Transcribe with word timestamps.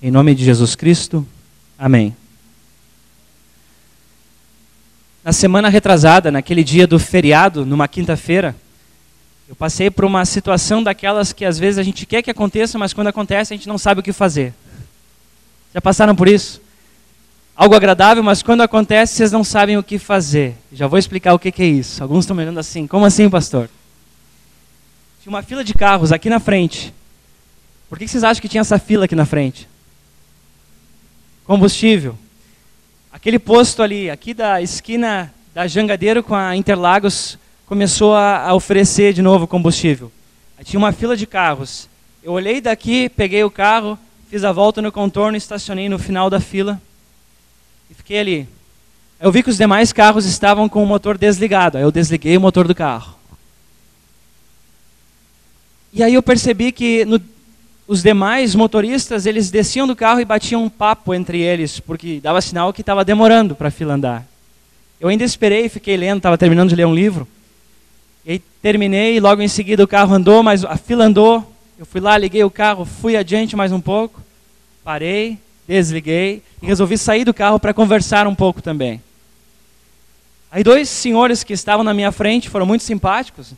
Em 0.00 0.12
nome 0.12 0.32
de 0.32 0.44
Jesus 0.44 0.76
Cristo, 0.76 1.26
amém. 1.76 2.14
Na 5.24 5.32
semana 5.32 5.68
retrasada, 5.68 6.30
naquele 6.30 6.62
dia 6.62 6.86
do 6.86 7.00
feriado, 7.00 7.66
numa 7.66 7.88
quinta-feira, 7.88 8.54
eu 9.48 9.56
passei 9.56 9.90
por 9.90 10.04
uma 10.04 10.24
situação 10.24 10.84
daquelas 10.84 11.32
que 11.32 11.44
às 11.44 11.58
vezes 11.58 11.78
a 11.78 11.82
gente 11.82 12.06
quer 12.06 12.22
que 12.22 12.30
aconteça, 12.30 12.78
mas 12.78 12.92
quando 12.92 13.08
acontece 13.08 13.52
a 13.52 13.56
gente 13.56 13.66
não 13.66 13.76
sabe 13.76 13.98
o 14.00 14.02
que 14.02 14.12
fazer. 14.12 14.54
Já 15.74 15.80
passaram 15.80 16.14
por 16.14 16.28
isso? 16.28 16.62
Algo 17.56 17.74
agradável, 17.74 18.22
mas 18.22 18.40
quando 18.40 18.60
acontece 18.60 19.16
vocês 19.16 19.32
não 19.32 19.42
sabem 19.42 19.76
o 19.76 19.82
que 19.82 19.98
fazer. 19.98 20.54
Já 20.72 20.86
vou 20.86 20.98
explicar 20.98 21.34
o 21.34 21.40
que, 21.40 21.52
é 21.60 21.66
isso. 21.66 22.00
Alguns 22.00 22.20
estão 22.20 22.36
me 22.36 22.44
olhando 22.44 22.60
assim: 22.60 22.86
como 22.86 23.04
assim, 23.04 23.28
pastor? 23.28 23.68
Tinha 25.20 25.32
uma 25.32 25.42
fila 25.42 25.64
de 25.64 25.74
carros 25.74 26.12
aqui 26.12 26.30
na 26.30 26.38
frente. 26.38 26.94
Por 27.88 27.98
que 27.98 28.06
vocês 28.06 28.22
acham 28.22 28.40
que 28.40 28.48
tinha 28.48 28.60
essa 28.60 28.78
fila 28.78 29.06
aqui 29.06 29.16
na 29.16 29.26
frente? 29.26 29.68
Combustível. 31.48 32.14
Aquele 33.10 33.38
posto 33.38 33.82
ali, 33.82 34.10
aqui 34.10 34.34
da 34.34 34.60
esquina 34.60 35.32
da 35.54 35.66
Jangadeiro 35.66 36.22
com 36.22 36.34
a 36.34 36.54
Interlagos, 36.54 37.38
começou 37.64 38.14
a, 38.14 38.48
a 38.48 38.54
oferecer 38.54 39.14
de 39.14 39.22
novo 39.22 39.46
combustível. 39.46 40.12
Aí 40.58 40.64
tinha 40.64 40.78
uma 40.78 40.92
fila 40.92 41.16
de 41.16 41.26
carros. 41.26 41.88
Eu 42.22 42.32
olhei 42.32 42.60
daqui, 42.60 43.08
peguei 43.08 43.42
o 43.44 43.50
carro, 43.50 43.98
fiz 44.28 44.44
a 44.44 44.52
volta 44.52 44.82
no 44.82 44.92
contorno, 44.92 45.38
estacionei 45.38 45.88
no 45.88 45.98
final 45.98 46.28
da 46.28 46.38
fila 46.38 46.78
e 47.90 47.94
fiquei 47.94 48.18
ali. 48.18 48.48
Eu 49.18 49.32
vi 49.32 49.42
que 49.42 49.48
os 49.48 49.56
demais 49.56 49.90
carros 49.90 50.26
estavam 50.26 50.68
com 50.68 50.82
o 50.82 50.86
motor 50.86 51.16
desligado. 51.16 51.78
Aí 51.78 51.82
eu 51.82 51.90
desliguei 51.90 52.36
o 52.36 52.42
motor 52.42 52.68
do 52.68 52.74
carro. 52.74 53.16
E 55.94 56.02
aí 56.02 56.12
eu 56.12 56.22
percebi 56.22 56.72
que 56.72 57.06
no, 57.06 57.18
os 57.88 58.02
demais 58.02 58.54
motoristas, 58.54 59.24
eles 59.24 59.50
desciam 59.50 59.86
do 59.86 59.96
carro 59.96 60.20
e 60.20 60.24
batiam 60.24 60.62
um 60.62 60.68
papo 60.68 61.14
entre 61.14 61.40
eles, 61.40 61.80
porque 61.80 62.20
dava 62.20 62.42
sinal 62.42 62.70
que 62.70 62.82
estava 62.82 63.02
demorando 63.02 63.54
para 63.54 63.68
a 63.68 63.70
fila 63.70 63.94
andar. 63.94 64.26
Eu 65.00 65.08
ainda 65.08 65.24
esperei, 65.24 65.70
fiquei 65.70 65.96
lendo, 65.96 66.18
estava 66.18 66.36
terminando 66.36 66.68
de 66.68 66.76
ler 66.76 66.86
um 66.86 66.94
livro. 66.94 67.26
E 68.26 68.40
terminei, 68.60 69.18
logo 69.18 69.40
em 69.40 69.48
seguida 69.48 69.82
o 69.82 69.88
carro 69.88 70.14
andou, 70.14 70.42
mas 70.42 70.66
a 70.66 70.76
fila 70.76 71.06
andou. 71.06 71.50
Eu 71.78 71.86
fui 71.86 71.98
lá, 71.98 72.18
liguei 72.18 72.44
o 72.44 72.50
carro, 72.50 72.84
fui 72.84 73.16
adiante 73.16 73.56
mais 73.56 73.72
um 73.72 73.80
pouco, 73.80 74.20
parei, 74.84 75.38
desliguei 75.66 76.42
e 76.60 76.66
resolvi 76.66 76.98
sair 76.98 77.24
do 77.24 77.32
carro 77.32 77.58
para 77.58 77.72
conversar 77.72 78.26
um 78.26 78.34
pouco 78.34 78.60
também. 78.60 79.02
Aí 80.50 80.62
dois 80.62 80.90
senhores 80.90 81.42
que 81.42 81.54
estavam 81.54 81.82
na 81.82 81.94
minha 81.94 82.12
frente 82.12 82.50
foram 82.50 82.66
muito 82.66 82.84
simpáticos. 82.84 83.54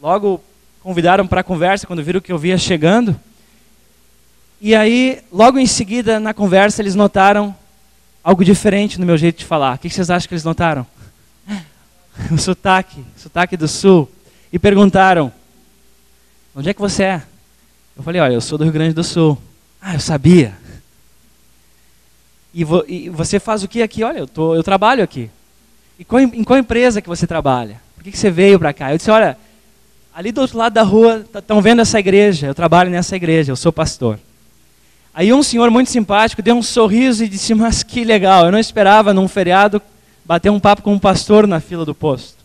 Logo 0.00 0.40
convidaram 0.80 1.26
para 1.26 1.42
conversa 1.42 1.88
quando 1.88 2.04
viram 2.04 2.20
que 2.20 2.30
eu 2.30 2.38
via 2.38 2.56
chegando. 2.56 3.18
E 4.60 4.74
aí, 4.74 5.20
logo 5.32 5.58
em 5.58 5.66
seguida, 5.66 6.18
na 6.18 6.34
conversa, 6.34 6.82
eles 6.82 6.96
notaram 6.96 7.54
algo 8.24 8.44
diferente 8.44 8.98
no 8.98 9.06
meu 9.06 9.16
jeito 9.16 9.38
de 9.38 9.44
falar. 9.44 9.76
O 9.76 9.78
que 9.78 9.88
vocês 9.88 10.10
acham 10.10 10.28
que 10.28 10.34
eles 10.34 10.44
notaram? 10.44 10.86
O 12.32 12.36
sotaque, 12.36 13.04
sotaque 13.16 13.56
do 13.56 13.68
sul. 13.68 14.10
E 14.52 14.58
perguntaram: 14.58 15.32
Onde 16.54 16.68
é 16.68 16.74
que 16.74 16.80
você 16.80 17.04
é? 17.04 17.22
Eu 17.96 18.02
falei: 18.02 18.20
Olha, 18.20 18.32
eu 18.32 18.40
sou 18.40 18.58
do 18.58 18.64
Rio 18.64 18.72
Grande 18.72 18.92
do 18.92 19.04
Sul. 19.04 19.38
Ah, 19.80 19.94
eu 19.94 20.00
sabia. 20.00 20.52
E, 22.52 22.64
vo, 22.64 22.84
e 22.88 23.08
você 23.08 23.38
faz 23.38 23.62
o 23.62 23.68
que 23.68 23.80
aqui? 23.82 24.02
Olha, 24.02 24.18
eu, 24.18 24.26
tô, 24.26 24.56
eu 24.56 24.64
trabalho 24.64 25.04
aqui. 25.04 25.30
E 25.96 26.04
qual, 26.04 26.20
em 26.20 26.42
qual 26.42 26.58
empresa 26.58 27.00
que 27.00 27.08
você 27.08 27.24
trabalha? 27.26 27.80
Por 27.94 28.02
que, 28.02 28.10
que 28.10 28.18
você 28.18 28.30
veio 28.30 28.58
para 28.58 28.72
cá? 28.72 28.92
Eu 28.92 28.96
disse: 28.96 29.10
Olha, 29.10 29.38
ali 30.12 30.32
do 30.32 30.40
outro 30.40 30.58
lado 30.58 30.72
da 30.72 30.82
rua 30.82 31.24
estão 31.32 31.62
vendo 31.62 31.82
essa 31.82 32.00
igreja. 32.00 32.48
Eu 32.48 32.54
trabalho 32.54 32.90
nessa 32.90 33.14
igreja, 33.14 33.52
eu 33.52 33.56
sou 33.56 33.72
pastor. 33.72 34.18
Aí 35.18 35.32
um 35.32 35.42
senhor 35.42 35.68
muito 35.68 35.90
simpático 35.90 36.40
deu 36.40 36.54
um 36.54 36.62
sorriso 36.62 37.24
e 37.24 37.28
disse: 37.28 37.52
Mas 37.52 37.82
que 37.82 38.04
legal, 38.04 38.46
eu 38.46 38.52
não 38.52 38.58
esperava 38.60 39.12
num 39.12 39.26
feriado 39.26 39.82
bater 40.24 40.48
um 40.48 40.60
papo 40.60 40.80
com 40.80 40.92
um 40.92 40.98
pastor 40.98 41.44
na 41.44 41.58
fila 41.58 41.84
do 41.84 41.92
posto. 41.92 42.36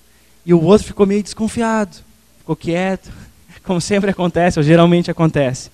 E 0.43 0.55
o 0.55 0.63
outro 0.63 0.87
ficou 0.87 1.05
meio 1.05 1.21
desconfiado, 1.21 1.97
ficou 2.39 2.55
quieto, 2.55 3.11
como 3.63 3.79
sempre 3.79 4.09
acontece, 4.09 4.57
ou 4.57 4.63
geralmente 4.63 5.11
acontece. 5.11 5.69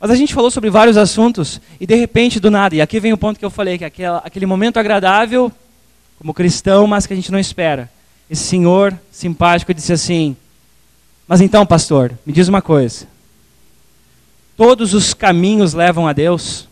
Mas 0.00 0.10
a 0.10 0.14
gente 0.14 0.32
falou 0.32 0.50
sobre 0.50 0.70
vários 0.70 0.96
assuntos 0.96 1.60
e 1.78 1.86
de 1.86 1.94
repente, 1.94 2.40
do 2.40 2.50
nada, 2.50 2.74
e 2.74 2.80
aqui 2.80 2.98
vem 2.98 3.12
o 3.12 3.18
ponto 3.18 3.38
que 3.38 3.44
eu 3.44 3.50
falei, 3.50 3.76
que 3.76 4.02
é 4.02 4.08
aquele, 4.24 4.46
momento 4.46 4.78
agradável, 4.78 5.52
como 6.16 6.32
cristão, 6.32 6.86
mas 6.86 7.04
que 7.04 7.12
a 7.12 7.16
gente 7.16 7.30
não 7.30 7.38
espera. 7.38 7.90
Esse 8.30 8.44
senhor 8.44 8.98
simpático 9.12 9.74
disse 9.74 9.92
assim: 9.92 10.34
Mas 11.28 11.42
então, 11.42 11.66
pastor, 11.66 12.12
me 12.24 12.32
diz 12.32 12.48
uma 12.48 12.62
coisa 12.62 13.09
todos 14.60 14.92
os 14.92 15.14
caminhos 15.14 15.72
levam 15.72 16.06
a 16.06 16.12
Deus. 16.12 16.68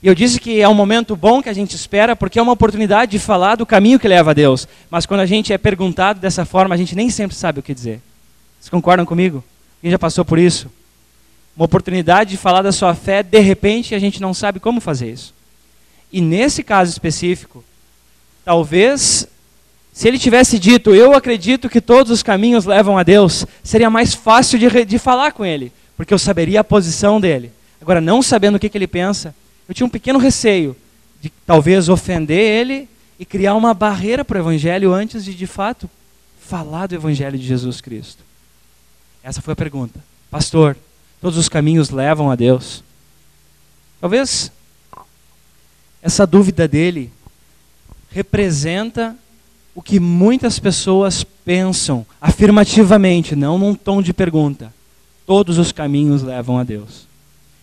E 0.00 0.06
eu 0.06 0.14
disse 0.14 0.38
que 0.38 0.60
é 0.60 0.68
um 0.68 0.72
momento 0.72 1.16
bom 1.16 1.42
que 1.42 1.48
a 1.48 1.52
gente 1.52 1.74
espera, 1.74 2.14
porque 2.14 2.38
é 2.38 2.42
uma 2.42 2.52
oportunidade 2.52 3.10
de 3.10 3.18
falar 3.18 3.56
do 3.56 3.66
caminho 3.66 3.98
que 3.98 4.06
leva 4.06 4.30
a 4.30 4.32
Deus. 4.32 4.68
Mas 4.88 5.04
quando 5.04 5.18
a 5.18 5.26
gente 5.26 5.52
é 5.52 5.58
perguntado 5.58 6.20
dessa 6.20 6.44
forma, 6.44 6.76
a 6.76 6.78
gente 6.78 6.94
nem 6.94 7.10
sempre 7.10 7.36
sabe 7.36 7.58
o 7.58 7.62
que 7.62 7.74
dizer. 7.74 8.00
Vocês 8.60 8.70
concordam 8.70 9.04
comigo? 9.04 9.42
Quem 9.82 9.90
já 9.90 9.98
passou 9.98 10.24
por 10.24 10.38
isso? 10.38 10.70
Uma 11.56 11.64
oportunidade 11.64 12.30
de 12.30 12.36
falar 12.36 12.62
da 12.62 12.70
sua 12.70 12.94
fé, 12.94 13.20
de 13.20 13.40
repente 13.40 13.92
a 13.92 13.98
gente 13.98 14.20
não 14.20 14.32
sabe 14.32 14.60
como 14.60 14.80
fazer 14.80 15.10
isso. 15.10 15.34
E 16.12 16.20
nesse 16.20 16.62
caso 16.62 16.92
específico, 16.92 17.64
talvez, 18.44 19.26
se 19.92 20.06
ele 20.06 20.20
tivesse 20.20 20.56
dito, 20.56 20.94
eu 20.94 21.16
acredito 21.16 21.68
que 21.68 21.80
todos 21.80 22.12
os 22.12 22.22
caminhos 22.22 22.64
levam 22.64 22.96
a 22.96 23.02
Deus, 23.02 23.44
seria 23.64 23.90
mais 23.90 24.14
fácil 24.14 24.56
de, 24.56 24.84
de 24.84 24.96
falar 24.96 25.32
com 25.32 25.44
ele 25.44 25.72
porque 26.00 26.14
eu 26.14 26.18
saberia 26.18 26.60
a 26.60 26.64
posição 26.64 27.20
dele. 27.20 27.52
Agora, 27.78 28.00
não 28.00 28.22
sabendo 28.22 28.54
o 28.54 28.58
que, 28.58 28.70
que 28.70 28.78
ele 28.78 28.86
pensa, 28.86 29.34
eu 29.68 29.74
tinha 29.74 29.86
um 29.86 29.90
pequeno 29.90 30.18
receio 30.18 30.74
de 31.20 31.28
talvez 31.44 31.90
ofender 31.90 32.38
ele 32.38 32.88
e 33.18 33.26
criar 33.26 33.54
uma 33.54 33.74
barreira 33.74 34.24
para 34.24 34.38
o 34.38 34.40
evangelho 34.40 34.94
antes 34.94 35.22
de, 35.22 35.34
de 35.34 35.46
fato, 35.46 35.90
falar 36.40 36.86
do 36.86 36.94
evangelho 36.94 37.38
de 37.38 37.46
Jesus 37.46 37.82
Cristo. 37.82 38.24
Essa 39.22 39.42
foi 39.42 39.52
a 39.52 39.56
pergunta. 39.56 40.02
Pastor, 40.30 40.74
todos 41.20 41.36
os 41.36 41.50
caminhos 41.50 41.90
levam 41.90 42.30
a 42.30 42.34
Deus? 42.34 42.82
Talvez 44.00 44.50
essa 46.00 46.26
dúvida 46.26 46.66
dele 46.66 47.12
representa 48.10 49.14
o 49.74 49.82
que 49.82 50.00
muitas 50.00 50.58
pessoas 50.58 51.22
pensam 51.22 52.06
afirmativamente, 52.18 53.36
não 53.36 53.58
num 53.58 53.74
tom 53.74 54.00
de 54.00 54.14
pergunta. 54.14 54.72
Todos 55.30 55.58
os 55.58 55.70
caminhos 55.70 56.24
levam 56.24 56.58
a 56.58 56.64
Deus. 56.64 57.06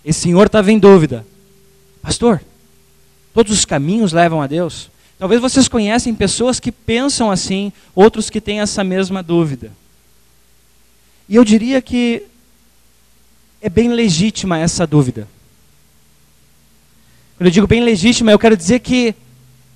Esse 0.05 0.22
senhor 0.22 0.45
estava 0.45 0.72
em 0.72 0.79
dúvida. 0.79 1.28
Pastor, 2.01 2.41
todos 3.33 3.51
os 3.51 3.66
caminhos 3.66 4.13
levam 4.13 4.41
a 4.41 4.47
Deus? 4.47 4.89
Talvez 5.19 5.41
vocês 5.41 5.67
conhecem 5.67 6.16
pessoas 6.16 6.61
que 6.61 6.72
pensam 6.72 7.29
assim, 7.29 7.73
outros 7.94 8.29
que 8.29 8.39
têm 8.39 8.61
essa 8.61 8.85
mesma 8.85 9.22
dúvida. 9.22 9.73
E 11.27 11.35
eu 11.35 11.44
diria 11.44 11.81
que 11.81 12.23
é 13.61 13.67
bem 13.67 13.89
legítima 13.89 14.57
essa 14.57 14.88
dúvida. 14.88 15.27
Quando 17.35 17.47
eu 17.47 17.51
digo 17.51 17.67
bem 17.67 17.83
legítima, 17.83 18.31
eu 18.31 18.39
quero 18.39 18.56
dizer 18.56 18.79
que 18.79 19.13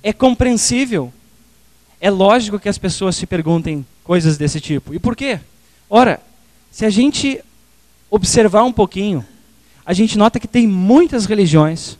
é 0.02 0.14
compreensível. 0.14 1.12
É 2.00 2.10
lógico 2.10 2.58
que 2.58 2.70
as 2.70 2.78
pessoas 2.78 3.16
se 3.16 3.26
perguntem 3.26 3.84
coisas 4.02 4.38
desse 4.38 4.62
tipo. 4.62 4.94
E 4.94 4.98
por 4.98 5.14
quê? 5.14 5.40
Ora, 5.90 6.22
se 6.70 6.86
a 6.86 6.90
gente 6.90 7.44
observar 8.14 8.62
um 8.62 8.72
pouquinho, 8.72 9.26
a 9.86 9.94
gente 9.94 10.18
nota 10.18 10.38
que 10.38 10.46
tem 10.46 10.66
muitas 10.66 11.24
religiões. 11.24 11.96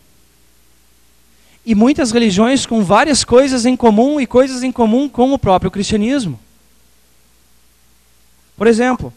E 1.64 1.74
muitas 1.74 2.10
religiões 2.10 2.66
com 2.66 2.84
várias 2.84 3.24
coisas 3.24 3.64
em 3.64 3.74
comum 3.74 4.20
e 4.20 4.26
coisas 4.26 4.62
em 4.62 4.70
comum 4.70 5.08
com 5.08 5.32
o 5.32 5.38
próprio 5.38 5.70
cristianismo. 5.70 6.38
Por 8.58 8.66
exemplo, 8.66 9.10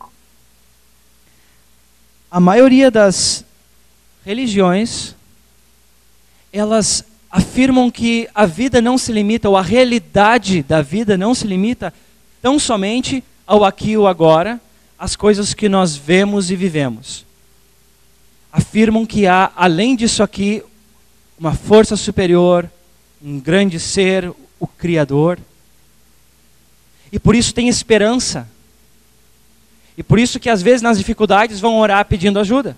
a 2.31 2.39
maioria 2.39 2.89
das 2.89 3.43
religiões 4.25 5.15
elas 6.53 7.03
afirmam 7.29 7.91
que 7.91 8.29
a 8.33 8.45
vida 8.45 8.79
não 8.79 8.97
se 8.97 9.11
limita, 9.11 9.49
ou 9.49 9.57
a 9.57 9.61
realidade 9.61 10.63
da 10.63 10.81
vida 10.81 11.17
não 11.17 11.35
se 11.35 11.45
limita 11.45 11.93
tão 12.41 12.57
somente 12.57 13.21
ao 13.45 13.65
aqui 13.65 13.91
e 13.91 13.95
ao 13.95 14.07
agora, 14.07 14.61
as 15.05 15.15
coisas 15.15 15.53
que 15.53 15.69
nós 15.69 15.95
vemos 15.95 16.49
e 16.49 16.55
vivemos. 16.55 17.23
Afirmam 18.51 19.05
que 19.05 19.27
há, 19.27 19.51
além 19.55 19.95
disso 19.95 20.23
aqui, 20.23 20.63
uma 21.37 21.53
força 21.53 21.95
superior, 21.95 22.67
um 23.23 23.39
grande 23.39 23.79
ser, 23.79 24.31
o 24.59 24.65
Criador. 24.65 25.37
E 27.11 27.19
por 27.19 27.35
isso 27.35 27.53
tem 27.53 27.69
esperança. 27.69 28.49
E 29.95 30.01
por 30.01 30.17
isso 30.17 30.39
que 30.39 30.49
às 30.49 30.63
vezes 30.63 30.81
nas 30.81 30.97
dificuldades 30.97 31.59
vão 31.59 31.77
orar 31.77 32.03
pedindo 32.05 32.39
ajuda. 32.39 32.75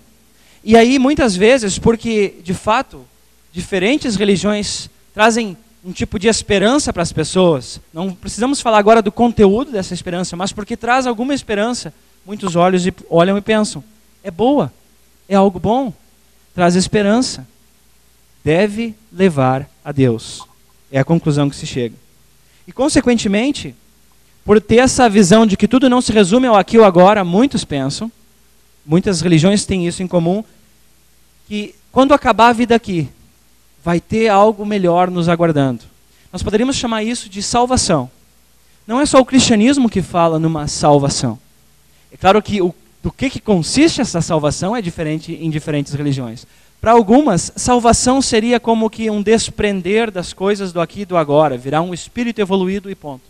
E 0.62 0.76
aí 0.76 0.98
muitas 0.98 1.34
vezes, 1.34 1.78
porque 1.78 2.34
de 2.44 2.52
fato, 2.52 3.06
diferentes 3.54 4.16
religiões 4.16 4.90
trazem 5.14 5.56
um 5.82 5.92
tipo 5.92 6.18
de 6.18 6.28
esperança 6.28 6.92
para 6.92 7.02
as 7.02 7.12
pessoas. 7.12 7.80
Não 7.90 8.12
precisamos 8.12 8.60
falar 8.60 8.76
agora 8.76 9.00
do 9.00 9.10
conteúdo 9.10 9.72
dessa 9.72 9.94
esperança, 9.94 10.36
mas 10.36 10.52
porque 10.52 10.76
traz 10.76 11.06
alguma 11.06 11.32
esperança 11.32 11.90
muitos 12.28 12.56
olhos 12.56 12.86
e 12.86 12.92
olham 13.08 13.38
e 13.38 13.40
pensam: 13.40 13.82
é 14.22 14.30
boa. 14.30 14.70
é 15.26 15.34
algo 15.34 15.58
bom, 15.58 15.90
traz 16.54 16.76
esperança. 16.76 17.48
Deve 18.44 18.94
levar 19.10 19.68
a 19.82 19.90
Deus. 19.90 20.42
É 20.92 20.98
a 20.98 21.04
conclusão 21.04 21.48
que 21.48 21.56
se 21.56 21.66
chega. 21.66 21.94
E, 22.66 22.72
consequentemente, 22.72 23.74
por 24.44 24.60
ter 24.60 24.76
essa 24.76 25.08
visão 25.08 25.46
de 25.46 25.56
que 25.56 25.66
tudo 25.66 25.88
não 25.88 26.02
se 26.02 26.12
resume 26.12 26.46
ao 26.46 26.54
aqui 26.54 26.78
ou 26.78 26.84
agora, 26.84 27.24
muitos 27.24 27.64
pensam, 27.64 28.12
muitas 28.84 29.22
religiões 29.22 29.64
têm 29.64 29.86
isso 29.86 30.02
em 30.02 30.06
comum, 30.06 30.44
que 31.46 31.74
quando 31.90 32.12
acabar 32.12 32.48
a 32.48 32.52
vida 32.52 32.74
aqui, 32.74 33.08
vai 33.82 34.00
ter 34.00 34.28
algo 34.28 34.66
melhor 34.66 35.10
nos 35.10 35.28
aguardando. 35.28 35.84
Nós 36.30 36.42
poderíamos 36.42 36.76
chamar 36.76 37.02
isso 37.02 37.28
de 37.28 37.42
salvação. 37.42 38.10
Não 38.86 39.00
é 39.00 39.06
só 39.06 39.18
o 39.18 39.24
cristianismo 39.24 39.88
que 39.88 40.02
fala 40.02 40.38
numa 40.38 40.66
salvação. 40.68 41.38
É 42.12 42.16
claro 42.16 42.40
que 42.42 42.60
o, 42.60 42.74
do 43.02 43.12
que, 43.12 43.30
que 43.30 43.40
consiste 43.40 44.00
essa 44.00 44.20
salvação 44.20 44.74
é 44.74 44.82
diferente 44.82 45.32
em 45.32 45.50
diferentes 45.50 45.92
religiões. 45.92 46.46
Para 46.80 46.92
algumas, 46.92 47.52
salvação 47.56 48.22
seria 48.22 48.60
como 48.60 48.88
que 48.88 49.10
um 49.10 49.20
desprender 49.20 50.10
das 50.10 50.32
coisas 50.32 50.72
do 50.72 50.80
aqui 50.80 51.00
e 51.00 51.04
do 51.04 51.16
agora, 51.16 51.58
virar 51.58 51.82
um 51.82 51.92
espírito 51.92 52.40
evoluído 52.40 52.90
e 52.90 52.94
ponto. 52.94 53.22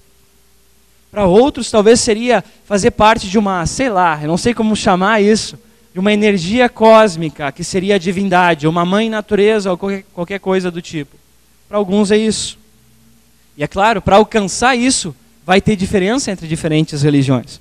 Para 1.10 1.24
outros, 1.24 1.70
talvez 1.70 2.00
seria 2.00 2.44
fazer 2.66 2.90
parte 2.90 3.28
de 3.28 3.38
uma, 3.38 3.64
sei 3.64 3.88
lá, 3.88 4.18
eu 4.20 4.28
não 4.28 4.36
sei 4.36 4.52
como 4.52 4.76
chamar 4.76 5.22
isso, 5.22 5.58
de 5.94 5.98
uma 5.98 6.12
energia 6.12 6.68
cósmica, 6.68 7.50
que 7.50 7.64
seria 7.64 7.94
a 7.94 7.98
divindade, 7.98 8.66
uma 8.66 8.84
mãe 8.84 9.08
natureza 9.08 9.70
ou 9.70 9.78
qualquer, 9.78 10.04
qualquer 10.12 10.40
coisa 10.40 10.70
do 10.70 10.82
tipo. 10.82 11.16
Para 11.66 11.78
alguns 11.78 12.10
é 12.10 12.18
isso. 12.18 12.58
E 13.56 13.64
é 13.64 13.66
claro, 13.66 14.02
para 14.02 14.16
alcançar 14.16 14.76
isso, 14.76 15.16
vai 15.44 15.60
ter 15.62 15.74
diferença 15.74 16.30
entre 16.30 16.46
diferentes 16.46 17.02
religiões. 17.02 17.58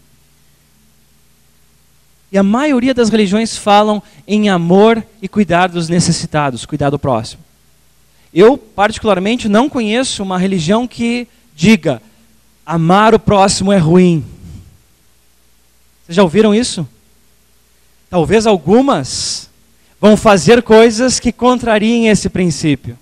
E 2.31 2.37
a 2.37 2.43
maioria 2.43 2.93
das 2.93 3.09
religiões 3.09 3.57
falam 3.57 4.03
em 4.27 4.49
amor 4.49 5.03
e 5.21 5.27
cuidar 5.27 5.67
dos 5.67 5.87
necessitados, 5.87 6.65
cuidar 6.65 6.89
do 6.89 6.99
próximo. 6.99 7.41
Eu, 8.33 8.57
particularmente, 8.57 9.47
não 9.47 9.69
conheço 9.69 10.21
uma 10.23 10.37
religião 10.37 10.87
que 10.87 11.27
diga 11.55 12.01
amar 12.65 13.15
o 13.15 13.19
próximo 13.19 13.71
é 13.71 13.77
ruim. 13.77 14.25
Vocês 16.05 16.17
já 16.17 16.23
ouviram 16.23 16.53
isso? 16.53 16.87
Talvez 18.09 18.45
algumas 18.45 19.49
vão 19.99 20.15
fazer 20.15 20.61
coisas 20.61 21.19
que 21.19 21.31
contrariem 21.31 22.09
esse 22.09 22.29
princípio. 22.29 22.97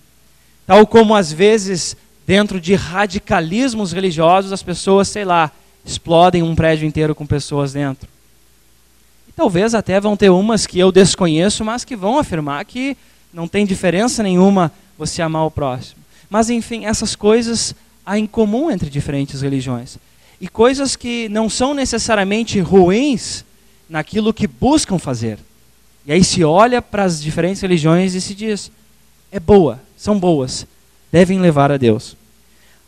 Tal 0.66 0.86
como 0.88 1.16
às 1.16 1.32
vezes, 1.32 1.98
dentro 2.26 2.62
de 2.62 2.76
radicalismos 2.76 3.92
religiosos, 3.92 4.54
as 4.54 4.64
pessoas, 4.64 5.08
sei 5.08 5.26
lá, 5.26 5.52
explodem 5.84 6.42
um 6.42 6.56
prédio 6.56 6.88
inteiro 6.88 7.14
com 7.14 7.26
pessoas 7.26 7.74
dentro. 7.74 8.15
Talvez 9.36 9.76
até 9.76 10.00
vão 10.00 10.16
ter 10.16 10.30
umas 10.30 10.66
que 10.66 10.80
eu 10.80 10.92
desconheço, 10.92 11.64
mas 11.66 11.84
que 11.84 11.96
vão 11.96 12.18
afirmar 12.18 12.64
que 12.66 12.96
não 13.34 13.48
tem 13.48 13.66
diferença 13.66 14.24
nenhuma 14.24 14.72
você 14.98 15.22
amar 15.22 15.46
o 15.46 15.52
próximo. 15.52 16.02
Mas 16.30 16.50
enfim, 16.50 16.86
essas 16.86 17.16
coisas 17.16 17.76
há 18.06 18.18
em 18.18 18.26
comum 18.26 18.72
entre 18.72 18.90
diferentes 18.90 19.42
religiões. 19.42 19.98
E 20.40 20.48
coisas 20.48 20.96
que 20.96 21.28
não 21.30 21.50
são 21.50 21.74
necessariamente 21.74 22.60
ruins 22.60 23.44
naquilo 23.90 24.34
que 24.34 24.48
buscam 24.48 24.98
fazer. 24.98 25.38
E 26.06 26.12
aí 26.12 26.24
se 26.24 26.44
olha 26.44 26.82
para 26.82 27.04
as 27.04 27.22
diferentes 27.22 27.62
religiões 27.62 28.14
e 28.14 28.22
se 28.22 28.34
diz: 28.34 28.72
é 29.32 29.40
boa, 29.40 29.82
são 29.98 30.20
boas, 30.20 30.66
devem 31.12 31.40
levar 31.40 31.72
a 31.72 31.78
Deus. 31.78 32.16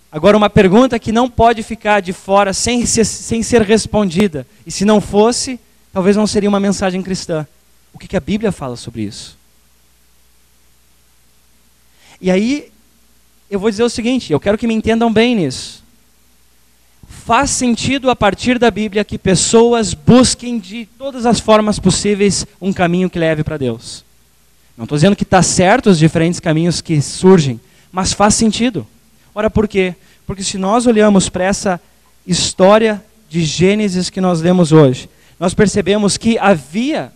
Agora, 0.10 0.38
uma 0.38 0.50
pergunta 0.50 0.98
que 0.98 1.12
não 1.12 1.30
pode 1.30 1.62
ficar 1.64 2.00
de 2.00 2.14
fora 2.14 2.54
sem 2.54 2.86
ser, 2.86 3.04
sem 3.04 3.44
ser 3.44 3.62
respondida, 3.62 4.48
e 4.66 4.72
se 4.72 4.86
não 4.86 5.02
fosse, 5.02 5.60
talvez 5.92 6.16
não 6.16 6.28
seria 6.28 6.50
uma 6.50 6.60
mensagem 6.60 7.02
cristã. 7.02 7.48
O 7.94 8.00
que, 8.00 8.08
que 8.08 8.18
a 8.18 8.22
Bíblia 8.22 8.52
fala 8.52 8.76
sobre 8.76 9.02
isso? 9.02 9.38
E 12.20 12.32
aí 12.32 12.72
eu 13.50 13.60
vou 13.60 13.70
dizer 13.70 13.84
o 13.84 13.90
seguinte, 13.90 14.32
eu 14.32 14.40
quero 14.40 14.58
que 14.58 14.68
me 14.68 14.74
entendam 14.74 15.12
bem 15.12 15.36
nisso. 15.36 15.84
Faz 17.08 17.50
sentido 17.50 18.10
a 18.10 18.16
partir 18.16 18.60
da 18.60 18.70
Bíblia 18.70 19.06
que 19.06 19.18
pessoas 19.18 19.94
busquem 19.94 20.60
de 20.60 20.86
todas 20.98 21.26
as 21.26 21.40
formas 21.40 21.80
possíveis 21.80 22.46
um 22.60 22.74
caminho 22.74 23.10
que 23.10 23.20
leve 23.20 23.44
para 23.44 23.58
Deus. 23.58 24.04
Não 24.76 24.84
estou 24.84 24.98
dizendo 24.98 25.16
que 25.16 25.24
está 25.24 25.42
certo 25.42 25.90
os 25.90 25.98
diferentes 25.98 26.40
caminhos 26.40 26.82
que 26.82 27.02
surgem, 27.02 27.60
mas 27.92 28.14
faz 28.14 28.36
sentido. 28.36 28.86
Ora, 29.34 29.50
por 29.50 29.68
quê? 29.68 29.96
Porque 30.26 30.44
se 30.44 30.58
nós 30.58 30.86
olhamos 30.86 31.30
para 31.30 31.46
essa 31.46 31.82
história 32.26 33.04
de 33.30 33.44
Gênesis 33.44 34.10
que 34.10 34.20
nós 34.20 34.42
lemos 34.42 34.72
hoje, 34.72 35.10
nós 35.40 35.54
percebemos 35.54 36.18
que 36.18 36.38
havia 36.38 37.12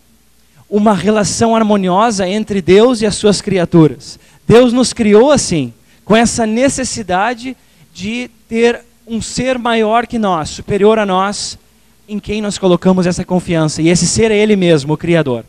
uma 0.69 0.93
relação 0.93 1.55
harmoniosa 1.55 2.27
entre 2.27 2.61
Deus 2.61 3.01
e 3.01 3.05
as 3.05 3.15
suas 3.15 3.41
criaturas. 3.41 4.19
Deus 4.47 4.71
nos 4.71 4.93
criou 4.93 5.31
assim 5.31 5.73
com 6.05 6.15
essa 6.15 6.45
necessidade 6.45 7.55
de 7.93 8.29
ter 8.47 8.81
um 9.07 9.21
ser 9.21 9.57
maior 9.57 10.07
que 10.07 10.17
nós, 10.17 10.49
superior 10.49 10.97
a 10.97 11.05
nós, 11.05 11.57
em 12.07 12.19
quem 12.19 12.41
nós 12.41 12.57
colocamos 12.57 13.05
essa 13.05 13.25
confiança. 13.25 13.81
E 13.81 13.89
esse 13.89 14.07
ser 14.07 14.31
é 14.31 14.37
Ele 14.37 14.55
mesmo, 14.55 14.93
o 14.93 14.97
Criador. 14.97 15.43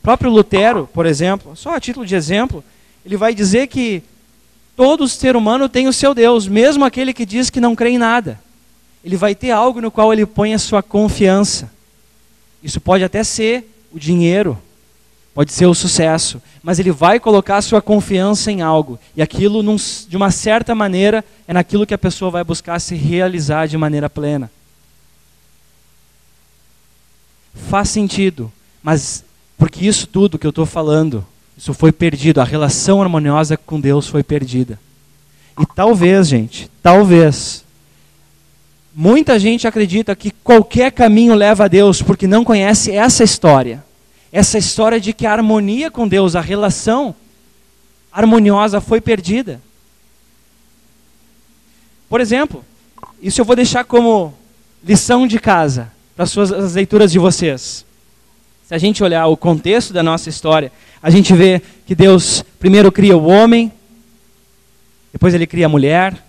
O 0.00 0.02
próprio 0.02 0.30
Lutero, 0.30 0.88
por 0.92 1.06
exemplo, 1.06 1.56
só 1.56 1.74
a 1.74 1.80
título 1.80 2.06
de 2.06 2.14
exemplo, 2.14 2.64
ele 3.04 3.16
vai 3.16 3.34
dizer 3.34 3.66
que 3.66 4.02
todo 4.76 5.06
ser 5.08 5.36
humano 5.36 5.68
tem 5.68 5.88
o 5.88 5.92
seu 5.92 6.14
Deus, 6.14 6.48
mesmo 6.48 6.84
aquele 6.84 7.12
que 7.12 7.26
diz 7.26 7.50
que 7.50 7.60
não 7.60 7.76
crê 7.76 7.90
em 7.90 7.98
nada. 7.98 8.40
Ele 9.04 9.16
vai 9.16 9.34
ter 9.34 9.50
algo 9.50 9.80
no 9.80 9.90
qual 9.90 10.12
ele 10.12 10.26
põe 10.26 10.54
a 10.54 10.58
sua 10.58 10.82
confiança. 10.82 11.70
Isso 12.62 12.80
pode 12.80 13.02
até 13.04 13.24
ser 13.24 13.64
o 13.92 13.98
dinheiro, 13.98 14.56
pode 15.34 15.52
ser 15.52 15.66
o 15.66 15.74
sucesso, 15.74 16.40
mas 16.62 16.78
ele 16.78 16.90
vai 16.90 17.18
colocar 17.18 17.62
sua 17.62 17.80
confiança 17.80 18.50
em 18.50 18.62
algo. 18.62 18.98
E 19.16 19.22
aquilo, 19.22 19.62
num, 19.62 19.76
de 19.76 20.16
uma 20.16 20.30
certa 20.30 20.74
maneira, 20.74 21.24
é 21.48 21.52
naquilo 21.52 21.86
que 21.86 21.94
a 21.94 21.98
pessoa 21.98 22.30
vai 22.30 22.44
buscar 22.44 22.78
se 22.78 22.94
realizar 22.94 23.66
de 23.66 23.76
maneira 23.76 24.10
plena. 24.10 24.50
Faz 27.68 27.88
sentido, 27.88 28.52
mas 28.82 29.24
porque 29.56 29.86
isso 29.86 30.06
tudo 30.06 30.38
que 30.38 30.46
eu 30.46 30.50
estou 30.50 30.64
falando, 30.64 31.26
isso 31.56 31.74
foi 31.74 31.92
perdido, 31.92 32.40
a 32.40 32.44
relação 32.44 33.02
harmoniosa 33.02 33.56
com 33.56 33.80
Deus 33.80 34.06
foi 34.06 34.22
perdida. 34.22 34.78
E 35.60 35.66
talvez, 35.66 36.28
gente, 36.28 36.70
talvez, 36.82 37.62
muita 39.00 39.38
gente 39.38 39.66
acredita 39.66 40.14
que 40.14 40.30
qualquer 40.30 40.92
caminho 40.92 41.34
leva 41.34 41.64
a 41.64 41.68
Deus 41.68 42.02
porque 42.02 42.26
não 42.26 42.44
conhece 42.44 42.90
essa 42.92 43.24
história 43.24 43.82
essa 44.32 44.58
história 44.58 45.00
de 45.00 45.12
que 45.12 45.26
a 45.26 45.32
harmonia 45.32 45.90
com 45.90 46.06
Deus, 46.06 46.36
a 46.36 46.40
relação 46.40 47.14
harmoniosa 48.12 48.80
foi 48.80 49.00
perdida. 49.00 49.60
Por 52.08 52.20
exemplo, 52.20 52.64
isso 53.20 53.40
eu 53.40 53.44
vou 53.44 53.56
deixar 53.56 53.84
como 53.84 54.34
lição 54.84 55.26
de 55.26 55.38
casa 55.38 55.92
para 56.14 56.24
as, 56.24 56.30
suas, 56.30 56.52
as 56.52 56.74
leituras 56.74 57.10
de 57.10 57.18
vocês. 57.18 57.84
Se 58.66 58.74
a 58.74 58.78
gente 58.78 59.02
olhar 59.02 59.26
o 59.26 59.36
contexto 59.36 59.92
da 59.92 60.02
nossa 60.02 60.28
história, 60.28 60.72
a 61.02 61.10
gente 61.10 61.34
vê 61.34 61.60
que 61.86 61.94
Deus 61.94 62.44
primeiro 62.58 62.92
cria 62.92 63.16
o 63.16 63.26
homem, 63.26 63.72
depois 65.12 65.34
ele 65.34 65.46
cria 65.46 65.66
a 65.66 65.68
mulher, 65.68 66.24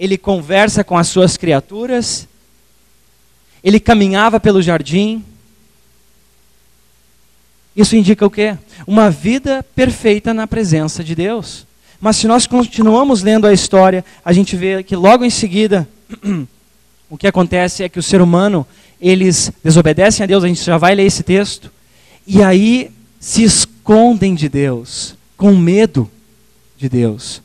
ele 0.00 0.16
conversa 0.16 0.82
com 0.82 0.96
as 0.96 1.08
suas 1.08 1.36
criaturas, 1.36 2.26
ele 3.62 3.78
caminhava 3.78 4.40
pelo 4.40 4.62
jardim, 4.62 5.22
isso 7.76 7.94
indica 7.94 8.24
o 8.24 8.30
quê? 8.30 8.56
Uma 8.86 9.10
vida 9.10 9.62
perfeita 9.74 10.32
na 10.32 10.46
presença 10.46 11.04
de 11.04 11.14
Deus. 11.14 11.66
Mas 12.00 12.16
se 12.16 12.26
nós 12.26 12.46
continuamos 12.46 13.22
lendo 13.22 13.46
a 13.46 13.52
história, 13.52 14.02
a 14.24 14.32
gente 14.32 14.56
vê 14.56 14.82
que 14.82 14.96
logo 14.96 15.22
em 15.22 15.28
seguida 15.28 15.86
o 17.10 17.18
que 17.18 17.26
acontece 17.26 17.82
é 17.82 17.88
que 17.90 17.98
o 17.98 18.02
ser 18.02 18.22
humano, 18.22 18.66
eles 18.98 19.52
desobedecem 19.62 20.24
a 20.24 20.26
Deus, 20.26 20.42
a 20.42 20.48
gente 20.48 20.64
já 20.64 20.78
vai 20.78 20.94
ler 20.94 21.04
esse 21.04 21.22
texto, 21.22 21.70
e 22.26 22.42
aí 22.42 22.90
se 23.20 23.42
escondem 23.42 24.34
de 24.34 24.48
Deus, 24.48 25.14
com 25.36 25.54
medo 25.54 26.10
de 26.78 26.88
Deus. 26.88 27.42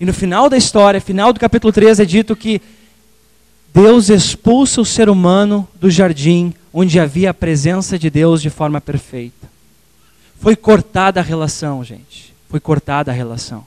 E 0.00 0.06
no 0.06 0.14
final 0.14 0.48
da 0.48 0.56
história, 0.56 0.98
final 0.98 1.30
do 1.30 1.38
capítulo 1.38 1.70
3, 1.70 2.00
é 2.00 2.04
dito 2.06 2.34
que 2.34 2.62
Deus 3.72 4.08
expulsa 4.08 4.80
o 4.80 4.84
ser 4.84 5.10
humano 5.10 5.68
do 5.78 5.90
jardim 5.90 6.54
onde 6.72 6.98
havia 6.98 7.30
a 7.30 7.34
presença 7.34 7.98
de 7.98 8.08
Deus 8.08 8.40
de 8.40 8.48
forma 8.48 8.80
perfeita. 8.80 9.50
Foi 10.40 10.56
cortada 10.56 11.20
a 11.20 11.22
relação, 11.22 11.84
gente. 11.84 12.32
Foi 12.48 12.58
cortada 12.58 13.10
a 13.10 13.14
relação. 13.14 13.66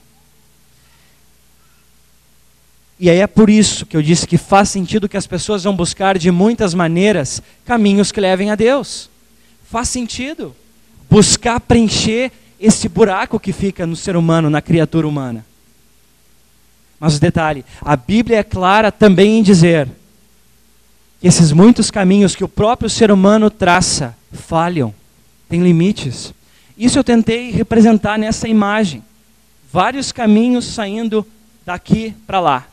E 2.98 3.08
aí 3.08 3.18
é 3.18 3.26
por 3.28 3.48
isso 3.48 3.86
que 3.86 3.96
eu 3.96 4.02
disse 4.02 4.26
que 4.26 4.36
faz 4.36 4.70
sentido 4.70 5.08
que 5.08 5.16
as 5.16 5.26
pessoas 5.26 5.62
vão 5.62 5.76
buscar 5.76 6.18
de 6.18 6.32
muitas 6.32 6.74
maneiras 6.74 7.40
caminhos 7.64 8.10
que 8.10 8.20
levem 8.20 8.50
a 8.50 8.56
Deus. 8.56 9.08
Faz 9.70 9.88
sentido 9.88 10.54
buscar 11.08 11.60
preencher 11.60 12.32
esse 12.58 12.88
buraco 12.88 13.38
que 13.38 13.52
fica 13.52 13.86
no 13.86 13.94
ser 13.94 14.16
humano, 14.16 14.50
na 14.50 14.60
criatura 14.60 15.06
humana. 15.06 15.44
Mas 17.04 17.16
o 17.16 17.20
detalhe, 17.20 17.66
a 17.82 17.96
Bíblia 17.96 18.38
é 18.38 18.42
clara 18.42 18.90
também 18.90 19.38
em 19.38 19.42
dizer 19.42 19.86
que 21.20 21.28
esses 21.28 21.52
muitos 21.52 21.90
caminhos 21.90 22.34
que 22.34 22.42
o 22.42 22.48
próprio 22.48 22.88
ser 22.88 23.10
humano 23.10 23.50
traça 23.50 24.16
falham 24.32 24.94
tem 25.46 25.62
limites. 25.62 26.32
Isso 26.78 26.98
eu 26.98 27.04
tentei 27.04 27.50
representar 27.50 28.18
nessa 28.18 28.48
imagem. 28.48 29.04
Vários 29.70 30.12
caminhos 30.12 30.64
saindo 30.64 31.26
daqui 31.62 32.14
para 32.26 32.40
lá. 32.40 32.66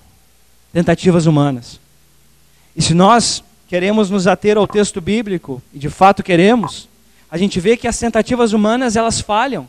Tentativas 0.71 1.25
humanas. 1.25 1.77
E 2.73 2.81
se 2.81 2.93
nós 2.93 3.43
queremos 3.67 4.09
nos 4.09 4.27
ater 4.27 4.55
ao 4.55 4.65
texto 4.65 5.01
bíblico, 5.01 5.61
e 5.73 5.77
de 5.77 5.89
fato 5.89 6.23
queremos, 6.23 6.87
a 7.29 7.37
gente 7.37 7.59
vê 7.59 7.75
que 7.75 7.85
as 7.85 7.99
tentativas 7.99 8.53
humanas 8.53 8.95
elas 8.95 9.19
falham. 9.19 9.67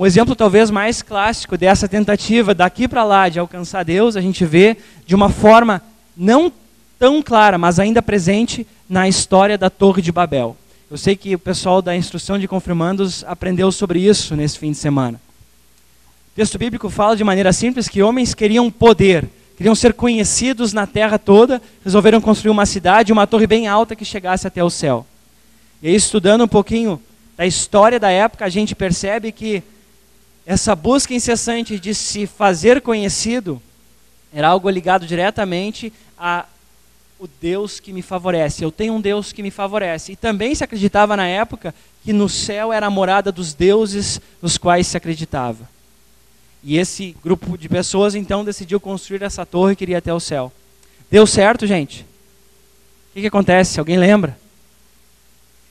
Um 0.00 0.06
exemplo 0.06 0.34
talvez 0.34 0.70
mais 0.70 1.02
clássico 1.02 1.58
dessa 1.58 1.86
tentativa 1.86 2.54
daqui 2.54 2.88
para 2.88 3.04
lá 3.04 3.28
de 3.28 3.38
alcançar 3.38 3.84
Deus, 3.84 4.16
a 4.16 4.20
gente 4.22 4.46
vê 4.46 4.78
de 5.04 5.14
uma 5.14 5.28
forma 5.28 5.82
não 6.16 6.50
tão 6.98 7.20
clara, 7.20 7.58
mas 7.58 7.78
ainda 7.78 8.00
presente 8.00 8.66
na 8.88 9.06
história 9.06 9.58
da 9.58 9.68
Torre 9.68 10.00
de 10.00 10.10
Babel. 10.10 10.56
Eu 10.90 10.96
sei 10.96 11.14
que 11.14 11.34
o 11.34 11.38
pessoal 11.38 11.82
da 11.82 11.94
instrução 11.94 12.38
de 12.38 12.48
confirmandos 12.48 13.22
aprendeu 13.24 13.70
sobre 13.70 14.00
isso 14.00 14.34
nesse 14.34 14.58
fim 14.58 14.70
de 14.70 14.78
semana. 14.78 15.20
O 16.32 16.34
texto 16.34 16.56
bíblico 16.56 16.88
fala 16.88 17.14
de 17.14 17.22
maneira 17.22 17.52
simples 17.52 17.86
que 17.86 18.02
homens 18.02 18.32
queriam 18.32 18.70
poder, 18.70 19.28
queriam 19.54 19.74
ser 19.74 19.92
conhecidos 19.92 20.72
na 20.72 20.86
terra 20.86 21.18
toda, 21.18 21.60
resolveram 21.84 22.22
construir 22.22 22.52
uma 22.52 22.64
cidade, 22.64 23.12
uma 23.12 23.26
torre 23.26 23.46
bem 23.46 23.68
alta 23.68 23.94
que 23.94 24.06
chegasse 24.06 24.46
até 24.46 24.64
o 24.64 24.70
céu. 24.70 25.04
E 25.82 25.88
aí, 25.88 25.94
estudando 25.94 26.42
um 26.42 26.48
pouquinho 26.48 26.98
da 27.36 27.44
história 27.44 28.00
da 28.00 28.10
época, 28.10 28.46
a 28.46 28.48
gente 28.48 28.74
percebe 28.74 29.30
que 29.30 29.62
essa 30.50 30.74
busca 30.74 31.14
incessante 31.14 31.78
de 31.78 31.94
se 31.94 32.26
fazer 32.26 32.80
conhecido 32.80 33.62
era 34.32 34.48
algo 34.48 34.68
ligado 34.68 35.06
diretamente 35.06 35.92
a 36.18 36.44
o 37.20 37.28
Deus 37.40 37.78
que 37.78 37.92
me 37.92 38.02
favorece. 38.02 38.64
Eu 38.64 38.72
tenho 38.72 38.94
um 38.94 39.00
Deus 39.00 39.30
que 39.30 39.44
me 39.44 39.50
favorece. 39.52 40.10
E 40.10 40.16
também 40.16 40.52
se 40.52 40.64
acreditava 40.64 41.16
na 41.16 41.28
época 41.28 41.72
que 42.02 42.12
no 42.12 42.28
céu 42.28 42.72
era 42.72 42.86
a 42.86 42.90
morada 42.90 43.30
dos 43.30 43.54
deuses 43.54 44.20
nos 44.42 44.58
quais 44.58 44.88
se 44.88 44.96
acreditava. 44.96 45.68
E 46.64 46.78
esse 46.78 47.14
grupo 47.22 47.56
de 47.56 47.68
pessoas 47.68 48.16
então 48.16 48.44
decidiu 48.44 48.80
construir 48.80 49.22
essa 49.22 49.46
torre 49.46 49.74
e 49.74 49.76
queria 49.76 49.98
até 49.98 50.12
o 50.12 50.18
céu. 50.18 50.52
Deu 51.08 51.28
certo, 51.28 51.64
gente? 51.64 52.00
O 52.00 53.14
que, 53.14 53.20
que 53.20 53.26
acontece? 53.28 53.78
Alguém 53.78 53.98
lembra? 53.98 54.36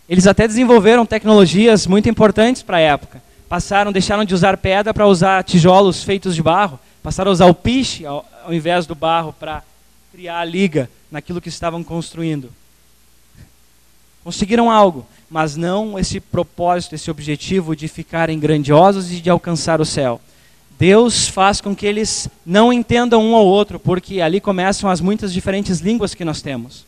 Eles 0.08 0.26
até 0.26 0.48
desenvolveram 0.48 1.06
tecnologias 1.06 1.86
muito 1.86 2.08
importantes 2.08 2.64
para 2.64 2.78
a 2.78 2.82
época 2.82 3.29
passaram, 3.50 3.92
deixaram 3.92 4.24
de 4.24 4.36
usar 4.36 4.56
pedra 4.58 4.94
para 4.94 5.08
usar 5.08 5.44
tijolos 5.44 6.04
feitos 6.04 6.36
de 6.36 6.44
barro, 6.44 6.80
passaram 7.02 7.32
a 7.32 7.34
usar 7.34 7.48
o 7.48 7.54
piche 7.54 8.06
ao, 8.06 8.24
ao 8.46 8.54
invés 8.54 8.86
do 8.86 8.94
barro 8.94 9.34
para 9.34 9.64
criar 10.12 10.40
a 10.40 10.46
liga 10.46 10.90
naquilo 11.12 11.42
que 11.42 11.50
estavam 11.50 11.84
construindo. 11.84 12.52
Conseguiram 14.24 14.70
algo, 14.70 15.06
mas 15.30 15.56
não 15.56 15.98
esse 15.98 16.20
propósito, 16.20 16.94
esse 16.94 17.10
objetivo 17.10 17.76
de 17.76 17.88
ficarem 17.88 18.40
grandiosos 18.40 19.12
e 19.12 19.20
de 19.20 19.30
alcançar 19.30 19.82
o 19.82 19.86
céu. 19.86 20.22
Deus 20.78 21.28
faz 21.28 21.60
com 21.60 21.76
que 21.76 21.86
eles 21.86 22.30
não 22.46 22.72
entendam 22.72 23.22
um 23.24 23.36
ao 23.36 23.46
outro, 23.46 23.80
porque 23.80 24.22
ali 24.22 24.40
começam 24.40 24.90
as 24.90 25.02
muitas 25.02 25.34
diferentes 25.34 25.80
línguas 25.80 26.14
que 26.14 26.24
nós 26.24 26.42
temos. 26.42 26.86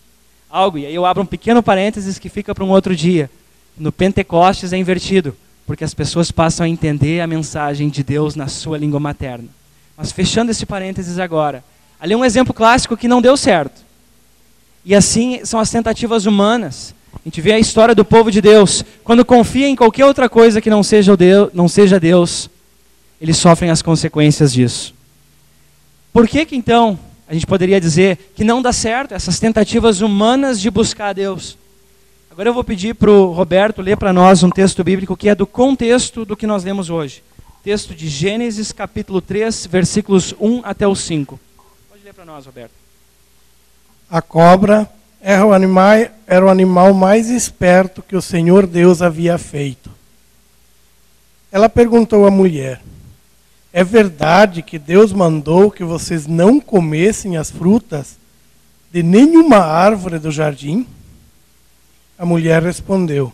Algo, 0.49 0.77
e 0.77 0.85
aí 0.85 0.93
eu 0.93 1.05
abro 1.05 1.23
um 1.23 1.25
pequeno 1.25 1.63
parênteses 1.63 2.19
que 2.19 2.29
fica 2.29 2.53
para 2.53 2.63
um 2.63 2.69
outro 2.69 2.95
dia. 2.95 3.29
No 3.77 3.91
Pentecostes 3.91 4.71
é 4.71 4.77
invertido 4.77 5.35
porque 5.65 5.83
as 5.83 5.93
pessoas 5.93 6.31
passam 6.31 6.65
a 6.65 6.69
entender 6.69 7.21
a 7.21 7.27
mensagem 7.27 7.89
de 7.89 8.03
Deus 8.03 8.35
na 8.35 8.47
sua 8.47 8.77
língua 8.77 8.99
materna. 8.99 9.47
Mas 9.95 10.11
fechando 10.11 10.51
esse 10.51 10.65
parênteses 10.65 11.19
agora, 11.19 11.63
ali 11.99 12.13
é 12.13 12.17
um 12.17 12.25
exemplo 12.25 12.53
clássico 12.53 12.97
que 12.97 13.07
não 13.07 13.21
deu 13.21 13.37
certo. 13.37 13.81
E 14.83 14.95
assim 14.95 15.45
são 15.45 15.59
as 15.59 15.69
tentativas 15.69 16.25
humanas. 16.25 16.95
A 17.13 17.19
gente 17.25 17.39
vê 17.39 17.53
a 17.53 17.59
história 17.59 17.93
do 17.93 18.03
povo 18.03 18.31
de 18.31 18.41
Deus. 18.41 18.83
Quando 19.03 19.23
confia 19.23 19.67
em 19.67 19.75
qualquer 19.75 20.05
outra 20.05 20.27
coisa 20.27 20.59
que 20.59 20.69
não 20.69 20.81
seja, 20.81 21.15
Deus, 21.15 21.51
não 21.53 21.67
seja 21.67 21.99
Deus, 21.99 22.49
eles 23.19 23.37
sofrem 23.37 23.69
as 23.69 23.81
consequências 23.81 24.51
disso. 24.51 24.93
Por 26.11 26.27
que, 26.27 26.45
que 26.45 26.55
então 26.55 26.97
a 27.27 27.33
gente 27.33 27.45
poderia 27.45 27.79
dizer 27.79 28.31
que 28.35 28.43
não 28.43 28.61
dá 28.61 28.73
certo 28.73 29.13
essas 29.13 29.39
tentativas 29.39 30.01
humanas 30.01 30.59
de 30.59 30.69
buscar 30.71 31.09
a 31.09 31.13
Deus? 31.13 31.57
Agora 32.31 32.47
eu 32.47 32.53
vou 32.53 32.63
pedir 32.63 32.95
para 32.95 33.11
o 33.11 33.33
Roberto 33.33 33.81
ler 33.81 33.97
para 33.97 34.13
nós 34.13 34.41
um 34.41 34.49
texto 34.49 34.81
bíblico 34.85 35.17
que 35.17 35.27
é 35.27 35.35
do 35.35 35.45
contexto 35.45 36.23
do 36.23 36.37
que 36.37 36.47
nós 36.47 36.63
lemos 36.63 36.89
hoje. 36.89 37.21
Texto 37.61 37.93
de 37.93 38.07
Gênesis, 38.07 38.71
capítulo 38.71 39.19
3, 39.19 39.65
versículos 39.65 40.33
1 40.39 40.61
até 40.63 40.87
o 40.87 40.95
5. 40.95 41.37
Pode 41.89 42.01
ler 42.05 42.13
para 42.13 42.23
nós, 42.23 42.45
Roberto. 42.45 42.71
A 44.09 44.21
cobra 44.21 44.89
era 45.19 45.45
o, 45.45 45.51
animal, 45.51 46.07
era 46.25 46.45
o 46.45 46.47
animal 46.47 46.93
mais 46.93 47.29
esperto 47.29 48.01
que 48.01 48.15
o 48.15 48.21
Senhor 48.21 48.65
Deus 48.65 49.01
havia 49.01 49.37
feito. 49.37 49.91
Ela 51.51 51.67
perguntou 51.67 52.25
à 52.25 52.31
mulher: 52.31 52.81
É 53.73 53.83
verdade 53.83 54.61
que 54.61 54.79
Deus 54.79 55.11
mandou 55.11 55.69
que 55.69 55.83
vocês 55.83 56.27
não 56.27 56.61
comessem 56.61 57.35
as 57.35 57.51
frutas 57.51 58.17
de 58.89 59.03
nenhuma 59.03 59.57
árvore 59.57 60.17
do 60.17 60.31
jardim? 60.31 60.87
A 62.21 62.25
mulher 62.25 62.61
respondeu: 62.61 63.33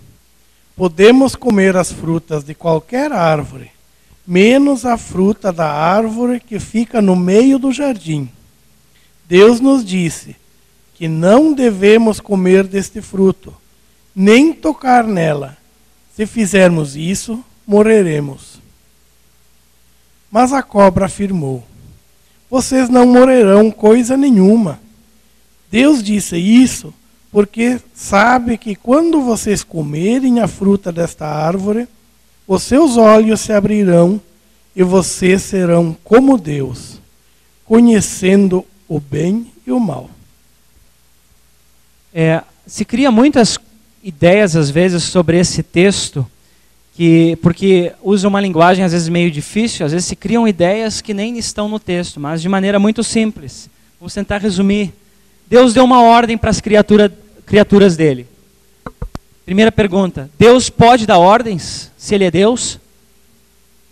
Podemos 0.73 1.35
comer 1.35 1.75
as 1.75 1.91
frutas 1.91 2.41
de 2.41 2.55
qualquer 2.55 3.11
árvore, 3.11 3.69
menos 4.25 4.85
a 4.85 4.95
fruta 4.95 5.51
da 5.51 5.69
árvore 5.69 6.39
que 6.39 6.57
fica 6.57 7.01
no 7.01 7.13
meio 7.13 7.59
do 7.59 7.69
jardim. 7.73 8.29
Deus 9.27 9.59
nos 9.59 9.83
disse 9.83 10.37
que 10.95 11.05
não 11.05 11.51
devemos 11.51 12.21
comer 12.21 12.65
deste 12.65 13.01
fruto, 13.01 13.53
nem 14.15 14.53
tocar 14.53 15.05
nela. 15.05 15.57
Se 16.15 16.25
fizermos 16.25 16.95
isso, 16.95 17.43
morreremos. 17.67 18.57
Mas 20.31 20.53
a 20.53 20.63
cobra 20.63 21.07
afirmou: 21.07 21.61
Vocês 22.49 22.87
não 22.87 23.05
morrerão 23.05 23.69
coisa 23.69 24.15
nenhuma. 24.15 24.79
Deus 25.69 26.01
disse 26.01 26.37
isso 26.37 26.93
porque 27.31 27.79
sabe 27.93 28.57
que 28.57 28.75
quando 28.75 29.21
vocês 29.21 29.63
comerem 29.63 30.39
a 30.39 30.47
fruta 30.47 30.91
desta 30.91 31.25
árvore, 31.25 31.87
os 32.47 32.63
seus 32.63 32.97
olhos 32.97 33.41
se 33.41 33.51
abrirão 33.51 34.21
e 34.75 34.83
vocês 34.83 35.41
serão 35.41 35.95
como 36.03 36.37
Deus, 36.37 36.99
conhecendo 37.65 38.65
o 38.87 38.99
bem 38.99 39.47
e 39.65 39.71
o 39.71 39.79
mal. 39.79 40.09
É, 42.13 42.41
se 42.65 42.85
cria 42.85 43.11
muitas 43.11 43.57
ideias 44.03 44.55
às 44.55 44.69
vezes 44.69 45.03
sobre 45.03 45.37
esse 45.37 45.61
texto, 45.61 46.25
que 46.93 47.35
porque 47.41 47.93
usa 48.01 48.27
uma 48.27 48.41
linguagem 48.41 48.83
às 48.83 48.91
vezes 48.91 49.09
meio 49.09 49.29
difícil, 49.29 49.85
às 49.85 49.91
vezes 49.91 50.07
se 50.07 50.15
criam 50.15 50.47
ideias 50.47 51.01
que 51.01 51.13
nem 51.13 51.37
estão 51.37 51.67
no 51.67 51.79
texto, 51.79 52.19
mas 52.19 52.41
de 52.41 52.49
maneira 52.49 52.79
muito 52.79 53.03
simples. 53.03 53.69
Vou 53.99 54.09
tentar 54.09 54.37
resumir. 54.37 54.93
Deus 55.49 55.73
deu 55.73 55.83
uma 55.83 56.01
ordem 56.01 56.37
para 56.37 56.49
as 56.49 56.59
criaturas 56.59 57.11
criaturas 57.45 57.95
dele. 57.95 58.27
Primeira 59.45 59.71
pergunta: 59.71 60.29
Deus 60.37 60.69
pode 60.69 61.07
dar 61.07 61.17
ordens 61.17 61.91
se 61.97 62.13
ele 62.13 62.25
é 62.25 62.31
Deus? 62.31 62.79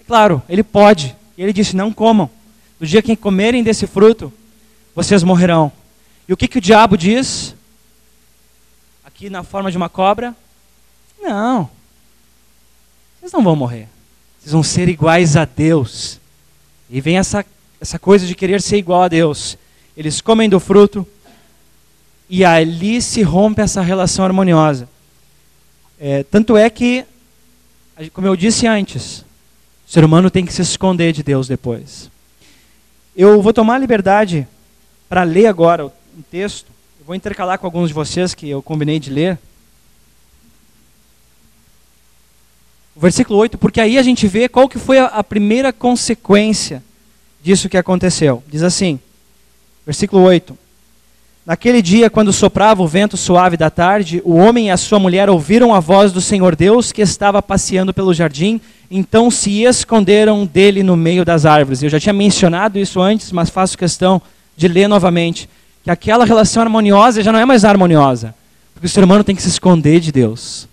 É 0.01 0.03
claro, 0.03 0.43
ele 0.49 0.61
pode. 0.61 1.15
Ele 1.37 1.53
disse: 1.53 1.75
Não 1.75 1.91
comam. 1.91 2.29
No 2.79 2.85
dia 2.85 3.01
que 3.01 3.15
comerem 3.15 3.63
desse 3.63 3.87
fruto, 3.87 4.31
vocês 4.93 5.23
morrerão. 5.23 5.71
E 6.27 6.33
o 6.33 6.37
que, 6.37 6.47
que 6.47 6.57
o 6.57 6.61
diabo 6.61 6.97
diz? 6.97 7.55
Aqui 9.05 9.29
na 9.29 9.43
forma 9.43 9.71
de 9.71 9.77
uma 9.77 9.87
cobra: 9.87 10.35
Não, 11.21 11.69
vocês 13.19 13.31
não 13.31 13.43
vão 13.43 13.55
morrer. 13.55 13.87
Vocês 14.39 14.51
vão 14.51 14.61
ser 14.61 14.89
iguais 14.89 15.37
a 15.37 15.45
Deus. 15.45 16.19
E 16.89 17.01
vem 17.01 17.17
essa, 17.17 17.43
essa 17.79 17.97
coisa 17.97 18.27
de 18.27 18.35
querer 18.35 18.61
ser 18.61 18.77
igual 18.77 19.03
a 19.03 19.07
Deus. 19.07 19.57
Eles 19.97 20.21
comem 20.21 20.49
do 20.49 20.59
fruto, 20.59 21.07
e 22.29 22.43
ali 22.43 23.01
se 23.01 23.21
rompe 23.21 23.61
essa 23.61 23.81
relação 23.81 24.25
harmoniosa. 24.25 24.89
É, 25.99 26.23
tanto 26.23 26.57
é 26.57 26.69
que, 26.69 27.05
como 28.13 28.27
eu 28.27 28.35
disse 28.35 28.67
antes, 28.67 29.25
o 29.87 29.91
ser 29.91 30.03
humano 30.03 30.29
tem 30.29 30.45
que 30.45 30.53
se 30.53 30.61
esconder 30.61 31.13
de 31.13 31.23
Deus 31.23 31.47
depois. 31.47 32.09
Eu 33.15 33.41
vou 33.41 33.53
tomar 33.53 33.75
a 33.75 33.79
liberdade 33.79 34.47
para 35.07 35.23
ler 35.23 35.47
agora 35.47 35.85
um 35.85 36.21
texto. 36.29 36.67
Eu 36.99 37.05
vou 37.05 37.15
intercalar 37.15 37.59
com 37.59 37.67
alguns 37.67 37.89
de 37.89 37.93
vocês 37.93 38.33
que 38.33 38.49
eu 38.49 38.61
combinei 38.61 38.99
de 38.99 39.09
ler. 39.09 39.39
O 42.95 42.99
versículo 42.99 43.37
8, 43.39 43.57
porque 43.57 43.79
aí 43.79 43.97
a 43.97 44.03
gente 44.03 44.27
vê 44.27 44.49
qual 44.49 44.67
que 44.67 44.79
foi 44.79 44.97
a, 44.97 45.23
primeira 45.23 45.71
consequência 45.71 46.81
disso 47.43 47.69
que 47.69 47.77
aconteceu. 47.77 48.41
Diz 48.47 48.63
assim, 48.63 48.99
versículo 49.85 50.23
8. 50.23 50.57
Naquele 51.45 51.79
dia, 51.79 52.09
quando 52.09 52.33
soprava 52.33 52.81
o 52.81 52.87
vento 52.87 53.15
suave 53.15 53.55
da 53.55 53.69
tarde, 53.69 54.19
o 54.25 54.33
homem 54.33 54.67
e 54.67 54.71
a 54.71 54.77
sua 54.77 54.97
mulher 54.97 55.29
ouviram 55.29 55.75
a 55.75 55.79
voz 55.79 56.11
do 56.11 56.19
Senhor 56.19 56.55
Deus 56.55 56.91
que 56.91 57.03
estava 57.03 57.39
passeando 57.39 57.93
pelo 57.93 58.15
jardim, 58.15 58.59
então 58.89 59.29
se 59.29 59.61
esconderam 59.61 60.43
dele 60.43 60.81
no 60.81 60.97
meio 60.97 61.23
das 61.23 61.45
árvores. 61.45 61.83
Eu 61.83 61.89
já 61.89 61.99
tinha 61.99 62.13
mencionado 62.13 62.79
isso 62.79 62.99
antes, 62.99 63.31
mas 63.31 63.51
faço 63.51 63.77
questão 63.77 64.19
de 64.57 64.67
ler 64.67 64.87
novamente. 64.87 65.47
Que 65.83 65.91
aquela 65.91 66.25
relação 66.25 66.63
harmoniosa 66.63 67.21
já 67.21 67.31
não 67.31 67.39
é 67.39 67.45
mais 67.45 67.63
harmoniosa, 67.63 68.33
porque 68.73 68.87
o 68.87 68.89
ser 68.89 69.03
humano 69.03 69.23
tem 69.23 69.35
que 69.35 69.41
se 69.43 69.49
esconder 69.49 69.99
de 69.99 70.11
Deus. 70.11 70.67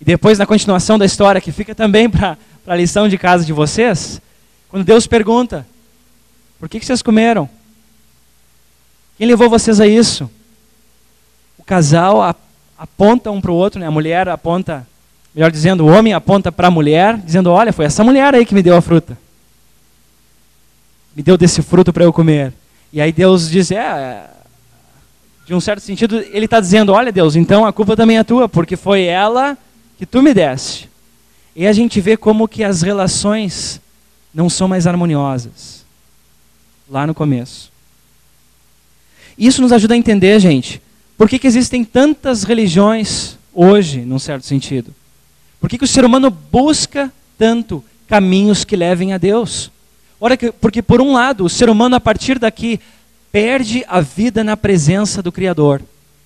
E 0.00 0.04
depois, 0.04 0.38
na 0.38 0.46
continuação 0.46 0.98
da 0.98 1.04
história, 1.04 1.42
que 1.42 1.52
fica 1.52 1.74
também 1.74 2.08
para 2.08 2.38
a 2.66 2.74
lição 2.74 3.06
de 3.06 3.18
casa 3.18 3.44
de 3.44 3.52
vocês, 3.52 4.18
quando 4.70 4.82
Deus 4.82 5.06
pergunta: 5.06 5.66
por 6.58 6.70
que, 6.70 6.80
que 6.80 6.86
vocês 6.86 7.02
comeram? 7.02 7.59
Quem 9.20 9.28
levou 9.28 9.50
vocês 9.50 9.78
a 9.80 9.86
isso? 9.86 10.30
O 11.58 11.62
casal 11.62 12.22
aponta 12.78 13.30
um 13.30 13.38
para 13.38 13.50
o 13.50 13.54
outro, 13.54 13.78
né? 13.78 13.86
a 13.86 13.90
mulher 13.90 14.26
aponta, 14.30 14.88
melhor 15.34 15.50
dizendo, 15.50 15.84
o 15.84 15.88
homem 15.88 16.14
aponta 16.14 16.50
para 16.50 16.68
a 16.68 16.70
mulher, 16.70 17.18
dizendo: 17.18 17.50
Olha, 17.50 17.70
foi 17.70 17.84
essa 17.84 18.02
mulher 18.02 18.34
aí 18.34 18.46
que 18.46 18.54
me 18.54 18.62
deu 18.62 18.74
a 18.74 18.80
fruta. 18.80 19.18
Me 21.14 21.22
deu 21.22 21.36
desse 21.36 21.60
fruto 21.60 21.92
para 21.92 22.02
eu 22.02 22.14
comer. 22.14 22.54
E 22.90 22.98
aí 22.98 23.12
Deus 23.12 23.50
diz: 23.50 23.70
É, 23.70 24.26
de 25.44 25.52
um 25.52 25.60
certo 25.60 25.82
sentido, 25.82 26.18
ele 26.32 26.46
está 26.46 26.58
dizendo: 26.58 26.90
Olha, 26.90 27.12
Deus, 27.12 27.36
então 27.36 27.66
a 27.66 27.74
culpa 27.74 27.94
também 27.94 28.16
é 28.16 28.24
tua, 28.24 28.48
porque 28.48 28.74
foi 28.74 29.02
ela 29.02 29.54
que 29.98 30.06
tu 30.06 30.22
me 30.22 30.32
deste. 30.32 30.88
E 31.54 31.66
a 31.66 31.74
gente 31.74 32.00
vê 32.00 32.16
como 32.16 32.48
que 32.48 32.64
as 32.64 32.80
relações 32.80 33.82
não 34.32 34.48
são 34.48 34.66
mais 34.66 34.86
harmoniosas. 34.86 35.84
Lá 36.88 37.06
no 37.06 37.14
começo. 37.14 37.69
Isso 39.40 39.62
nos 39.62 39.72
ajuda 39.72 39.94
a 39.94 39.96
entender, 39.96 40.38
gente, 40.38 40.82
por 41.16 41.26
que, 41.26 41.38
que 41.38 41.46
existem 41.46 41.82
tantas 41.82 42.44
religiões 42.44 43.38
hoje, 43.54 44.00
num 44.00 44.18
certo 44.18 44.46
sentido. 44.46 44.94
Por 45.58 45.68
que, 45.68 45.78
que 45.78 45.84
o 45.84 45.88
ser 45.88 46.04
humano 46.04 46.30
busca 46.30 47.12
tanto 47.38 47.82
caminhos 48.06 48.64
que 48.64 48.76
levem 48.76 49.12
a 49.12 49.18
Deus? 49.18 49.70
Ora, 50.20 50.36
porque 50.60 50.82
por 50.82 51.00
um 51.00 51.14
lado, 51.14 51.44
o 51.44 51.48
ser 51.48 51.70
humano 51.70 51.96
a 51.96 52.00
partir 52.00 52.38
daqui 52.38 52.78
perde 53.32 53.84
a 53.88 54.00
vida 54.00 54.44
na 54.44 54.56
presença 54.56 55.22
do 55.22 55.32
Criador. 55.32 55.82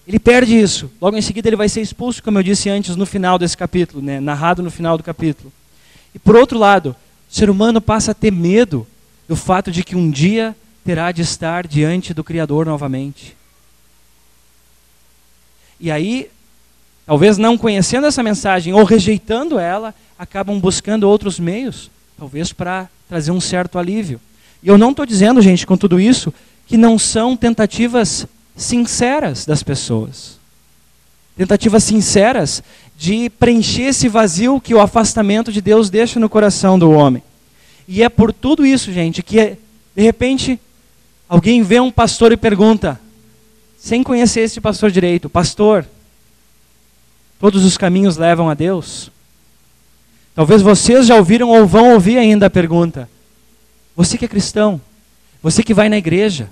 Ele 0.06 0.18
perde 0.18 0.58
isso. 0.58 0.90
Logo 1.00 1.16
em 1.16 1.22
seguida 1.22 1.48
ele 1.48 1.56
vai 1.56 1.68
ser 1.68 1.80
expulso, 1.80 2.22
como 2.22 2.38
eu 2.38 2.42
disse 2.42 2.68
antes 2.68 2.96
no 2.96 3.06
final 3.06 3.38
desse 3.38 3.56
capítulo, 3.56 4.02
né? 4.02 4.20
narrado 4.20 4.62
no 4.62 4.70
final 4.70 4.96
do 4.96 5.04
capítulo. 5.04 5.52
E 6.14 6.18
por 6.18 6.36
outro 6.36 6.58
lado, 6.58 6.96
o 7.30 7.34
ser 7.34 7.48
humano 7.48 7.80
passa 7.80 8.10
a 8.10 8.14
ter 8.14 8.32
medo 8.32 8.86
do 9.28 9.36
fato 9.36 9.70
de 9.70 9.82
que 9.82 9.96
um 9.96 10.10
dia 10.10 10.54
terá 10.84 11.10
de 11.10 11.22
estar 11.22 11.66
diante 11.66 12.12
do 12.12 12.22
Criador 12.22 12.66
novamente. 12.66 13.34
E 15.80 15.90
aí, 15.90 16.30
talvez 17.06 17.38
não 17.38 17.56
conhecendo 17.56 18.06
essa 18.06 18.22
mensagem 18.22 18.72
ou 18.72 18.84
rejeitando 18.84 19.58
ela, 19.58 19.94
acabam 20.18 20.60
buscando 20.60 21.08
outros 21.08 21.40
meios, 21.40 21.90
talvez 22.18 22.52
para 22.52 22.88
trazer 23.08 23.30
um 23.30 23.40
certo 23.40 23.78
alívio. 23.78 24.20
E 24.62 24.68
eu 24.68 24.78
não 24.78 24.90
estou 24.90 25.04
dizendo, 25.04 25.42
gente, 25.42 25.66
com 25.66 25.76
tudo 25.76 25.98
isso, 25.98 26.32
que 26.66 26.76
não 26.76 26.98
são 26.98 27.36
tentativas 27.36 28.26
sinceras 28.56 29.44
das 29.44 29.62
pessoas. 29.62 30.38
Tentativas 31.36 31.82
sinceras 31.82 32.62
de 32.96 33.28
preencher 33.28 33.88
esse 33.88 34.08
vazio 34.08 34.60
que 34.60 34.74
o 34.74 34.80
afastamento 34.80 35.50
de 35.52 35.60
Deus 35.60 35.90
deixa 35.90 36.20
no 36.20 36.28
coração 36.28 36.78
do 36.78 36.90
homem. 36.90 37.22
E 37.88 38.02
é 38.02 38.08
por 38.08 38.32
tudo 38.32 38.64
isso, 38.64 38.92
gente, 38.92 39.22
que 39.22 39.56
de 39.94 40.02
repente 40.02 40.58
alguém 41.28 41.62
vê 41.62 41.80
um 41.80 41.90
pastor 41.90 42.32
e 42.32 42.36
pergunta, 42.36 43.00
sem 43.78 44.02
conhecer 44.02 44.40
esse 44.40 44.60
pastor 44.60 44.90
direito, 44.90 45.28
pastor, 45.28 45.86
todos 47.38 47.64
os 47.64 47.76
caminhos 47.76 48.16
levam 48.16 48.48
a 48.48 48.54
Deus? 48.54 49.10
Talvez 50.34 50.62
vocês 50.62 51.06
já 51.06 51.16
ouviram 51.16 51.50
ou 51.50 51.66
vão 51.66 51.92
ouvir 51.92 52.18
ainda 52.18 52.46
a 52.46 52.50
pergunta. 52.50 53.08
Você 53.94 54.18
que 54.18 54.24
é 54.24 54.28
cristão, 54.28 54.80
você 55.42 55.62
que 55.62 55.74
vai 55.74 55.88
na 55.88 55.96
igreja, 55.96 56.50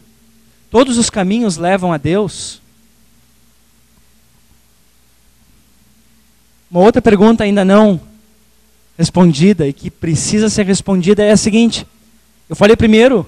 todos 0.70 0.98
os 0.98 1.10
caminhos 1.10 1.56
levam 1.56 1.92
a 1.92 1.96
Deus? 1.96 2.60
Uma 6.70 6.80
outra 6.80 7.02
pergunta 7.02 7.44
ainda 7.44 7.64
não 7.64 8.00
respondida 8.96 9.66
e 9.66 9.72
que 9.72 9.90
precisa 9.90 10.48
ser 10.48 10.64
respondida 10.64 11.22
é 11.22 11.32
a 11.32 11.36
seguinte: 11.36 11.86
eu 12.48 12.54
falei 12.54 12.76
primeiro, 12.76 13.26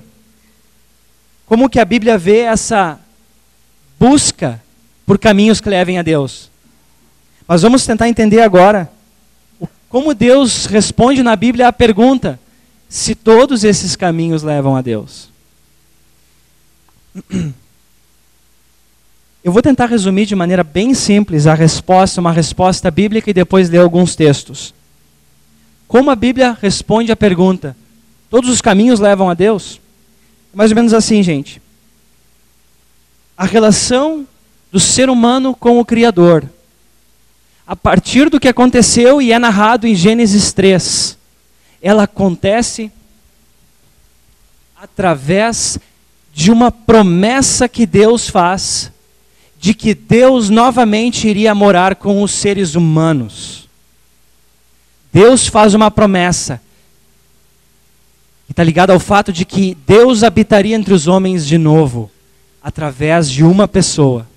como 1.46 1.68
que 1.68 1.78
a 1.78 1.84
Bíblia 1.84 2.16
vê 2.16 2.40
essa 2.40 2.98
busca 3.98 4.62
por 5.06 5.18
caminhos 5.18 5.60
que 5.60 5.68
levem 5.68 5.98
a 5.98 6.02
Deus? 6.02 6.50
Mas 7.46 7.62
vamos 7.62 7.84
tentar 7.84 8.08
entender 8.08 8.40
agora 8.40 8.90
como 9.88 10.12
Deus 10.12 10.66
responde 10.66 11.22
na 11.22 11.36
Bíblia 11.36 11.68
à 11.68 11.72
pergunta: 11.72 12.40
se 12.88 13.14
todos 13.14 13.62
esses 13.62 13.94
caminhos 13.94 14.42
levam 14.42 14.74
a 14.74 14.82
Deus? 14.82 15.28
Eu 19.44 19.52
vou 19.52 19.60
tentar 19.60 19.86
resumir 19.86 20.24
de 20.24 20.34
maneira 20.34 20.64
bem 20.64 20.94
simples 20.94 21.46
a 21.46 21.52
resposta, 21.52 22.20
uma 22.20 22.32
resposta 22.32 22.90
bíblica 22.90 23.28
e 23.30 23.34
depois 23.34 23.68
ler 23.68 23.78
alguns 23.78 24.16
textos. 24.16 24.74
Como 25.86 26.10
a 26.10 26.16
Bíblia 26.16 26.56
responde 26.60 27.12
à 27.12 27.16
pergunta: 27.16 27.76
todos 28.30 28.48
os 28.50 28.62
caminhos 28.62 29.00
levam 29.00 29.28
a 29.28 29.34
Deus? 29.34 29.80
Mais 30.54 30.70
ou 30.70 30.76
menos 30.76 30.94
assim, 30.94 31.22
gente. 31.22 31.60
A 33.36 33.44
relação 33.44 34.26
do 34.70 34.78
ser 34.78 35.10
humano 35.10 35.54
com 35.54 35.78
o 35.78 35.84
Criador 35.84 36.48
a 37.66 37.74
partir 37.74 38.28
do 38.28 38.38
que 38.38 38.48
aconteceu 38.48 39.22
e 39.22 39.32
é 39.32 39.38
narrado 39.38 39.86
em 39.86 39.94
Gênesis 39.94 40.52
3. 40.52 41.16
Ela 41.80 42.04
acontece 42.04 42.92
através 44.76 45.78
de 46.32 46.50
uma 46.50 46.70
promessa 46.70 47.68
que 47.68 47.86
Deus 47.86 48.28
faz 48.28 48.92
de 49.58 49.72
que 49.72 49.94
Deus 49.94 50.50
novamente 50.50 51.26
iria 51.26 51.54
morar 51.54 51.94
com 51.94 52.22
os 52.22 52.32
seres 52.32 52.74
humanos. 52.74 53.66
Deus 55.10 55.46
faz 55.46 55.72
uma 55.72 55.90
promessa 55.90 56.60
está 58.54 58.62
ligada 58.62 58.92
ao 58.92 59.00
fato 59.00 59.32
de 59.32 59.44
que 59.44 59.76
Deus 59.84 60.22
habitaria 60.22 60.76
entre 60.76 60.94
os 60.94 61.08
homens 61.08 61.44
de 61.44 61.58
novo, 61.58 62.08
através 62.62 63.28
de 63.28 63.42
uma 63.42 63.66
pessoa. 63.66 64.28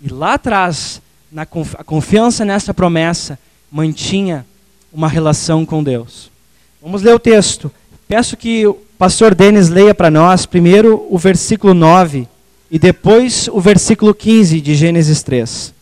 E 0.00 0.08
lá 0.08 0.34
atrás, 0.34 1.02
na 1.30 1.44
conf 1.44 1.74
a 1.78 1.84
confiança 1.84 2.46
nessa 2.46 2.72
promessa 2.72 3.38
mantinha 3.70 4.46
uma 4.90 5.06
relação 5.06 5.66
com 5.66 5.84
Deus. 5.84 6.30
Vamos 6.80 7.02
ler 7.02 7.14
o 7.14 7.18
texto. 7.18 7.70
Peço 8.08 8.38
que 8.38 8.66
o 8.66 8.72
pastor 8.96 9.34
Denis 9.34 9.68
leia 9.68 9.94
para 9.94 10.10
nós 10.10 10.46
primeiro 10.46 11.06
o 11.10 11.18
versículo 11.18 11.74
9 11.74 12.26
e 12.70 12.78
depois 12.78 13.48
o 13.52 13.60
versículo 13.60 14.14
15 14.14 14.62
de 14.62 14.74
Gênesis 14.74 15.22
3. 15.22 15.74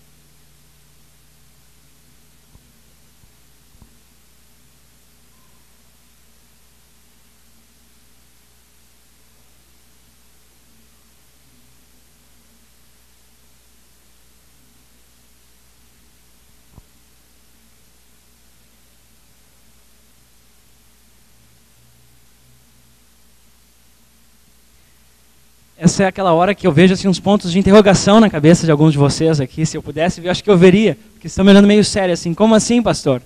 Essa 25.86 26.02
é 26.02 26.06
aquela 26.06 26.32
hora 26.32 26.52
que 26.52 26.66
eu 26.66 26.72
vejo 26.72 26.94
assim, 26.94 27.06
uns 27.06 27.20
pontos 27.20 27.52
de 27.52 27.60
interrogação 27.60 28.18
na 28.18 28.28
cabeça 28.28 28.66
de 28.66 28.72
alguns 28.72 28.90
de 28.90 28.98
vocês 28.98 29.40
aqui. 29.40 29.64
Se 29.64 29.76
eu 29.76 29.82
pudesse 29.82 30.20
ver, 30.20 30.30
acho 30.30 30.42
que 30.42 30.50
eu 30.50 30.58
veria. 30.58 30.98
Porque 31.12 31.28
estão 31.28 31.44
me 31.44 31.52
olhando 31.52 31.68
meio 31.68 31.84
sério 31.84 32.12
assim. 32.12 32.34
Como 32.34 32.56
assim, 32.56 32.82
pastor? 32.82 33.22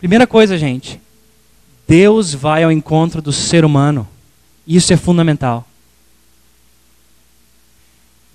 Primeira 0.00 0.26
coisa, 0.26 0.58
gente. 0.58 1.00
Deus 1.86 2.34
vai 2.34 2.64
ao 2.64 2.72
encontro 2.72 3.22
do 3.22 3.32
ser 3.32 3.64
humano. 3.64 4.08
Isso 4.66 4.92
é 4.92 4.96
fundamental. 4.96 5.64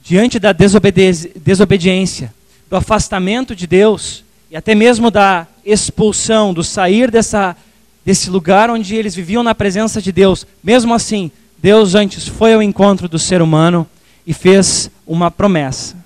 Diante 0.02 0.40
da 0.40 0.54
desobedi 0.54 1.34
desobediência, 1.36 2.34
do 2.70 2.78
afastamento 2.78 3.54
de 3.54 3.68
Deus 3.68 4.24
e 4.50 4.56
até 4.56 4.74
mesmo 4.74 5.12
da 5.12 5.46
expulsão, 5.66 6.54
do 6.54 6.64
sair 6.64 7.12
dessa, 7.12 7.58
desse 8.06 8.30
lugar 8.30 8.70
onde 8.70 8.96
eles 8.96 9.14
viviam 9.14 9.44
na 9.44 9.54
presença 9.54 10.02
de 10.02 10.14
Deus, 10.14 10.48
mesmo 10.64 10.94
assim, 10.94 11.30
Deus 11.62 11.94
antes 11.94 12.28
foi 12.28 12.54
ao 12.54 12.64
encontro 12.64 13.10
do 13.10 13.20
ser 13.20 13.42
humano 13.42 13.86
e 14.26 14.34
fez 14.34 14.90
uma 15.06 15.30
promessa. 15.30 15.98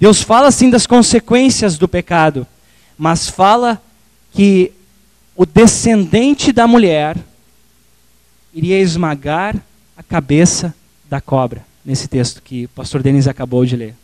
Deus 0.00 0.22
fala 0.22 0.50
sim 0.50 0.70
das 0.70 0.86
consequências 0.86 1.76
do 1.76 1.86
pecado, 1.86 2.46
mas 2.96 3.28
fala 3.28 3.80
que 4.32 4.72
o 5.36 5.44
descendente 5.44 6.50
da 6.50 6.66
mulher 6.66 7.16
iria 8.54 8.80
esmagar 8.80 9.56
a 9.96 10.02
cabeça 10.02 10.74
da 11.08 11.20
cobra, 11.20 11.64
nesse 11.84 12.08
texto 12.08 12.42
que 12.42 12.64
o 12.64 12.68
pastor 12.70 13.02
Denis 13.02 13.28
acabou 13.28 13.66
de 13.66 13.76
ler. 13.76 13.94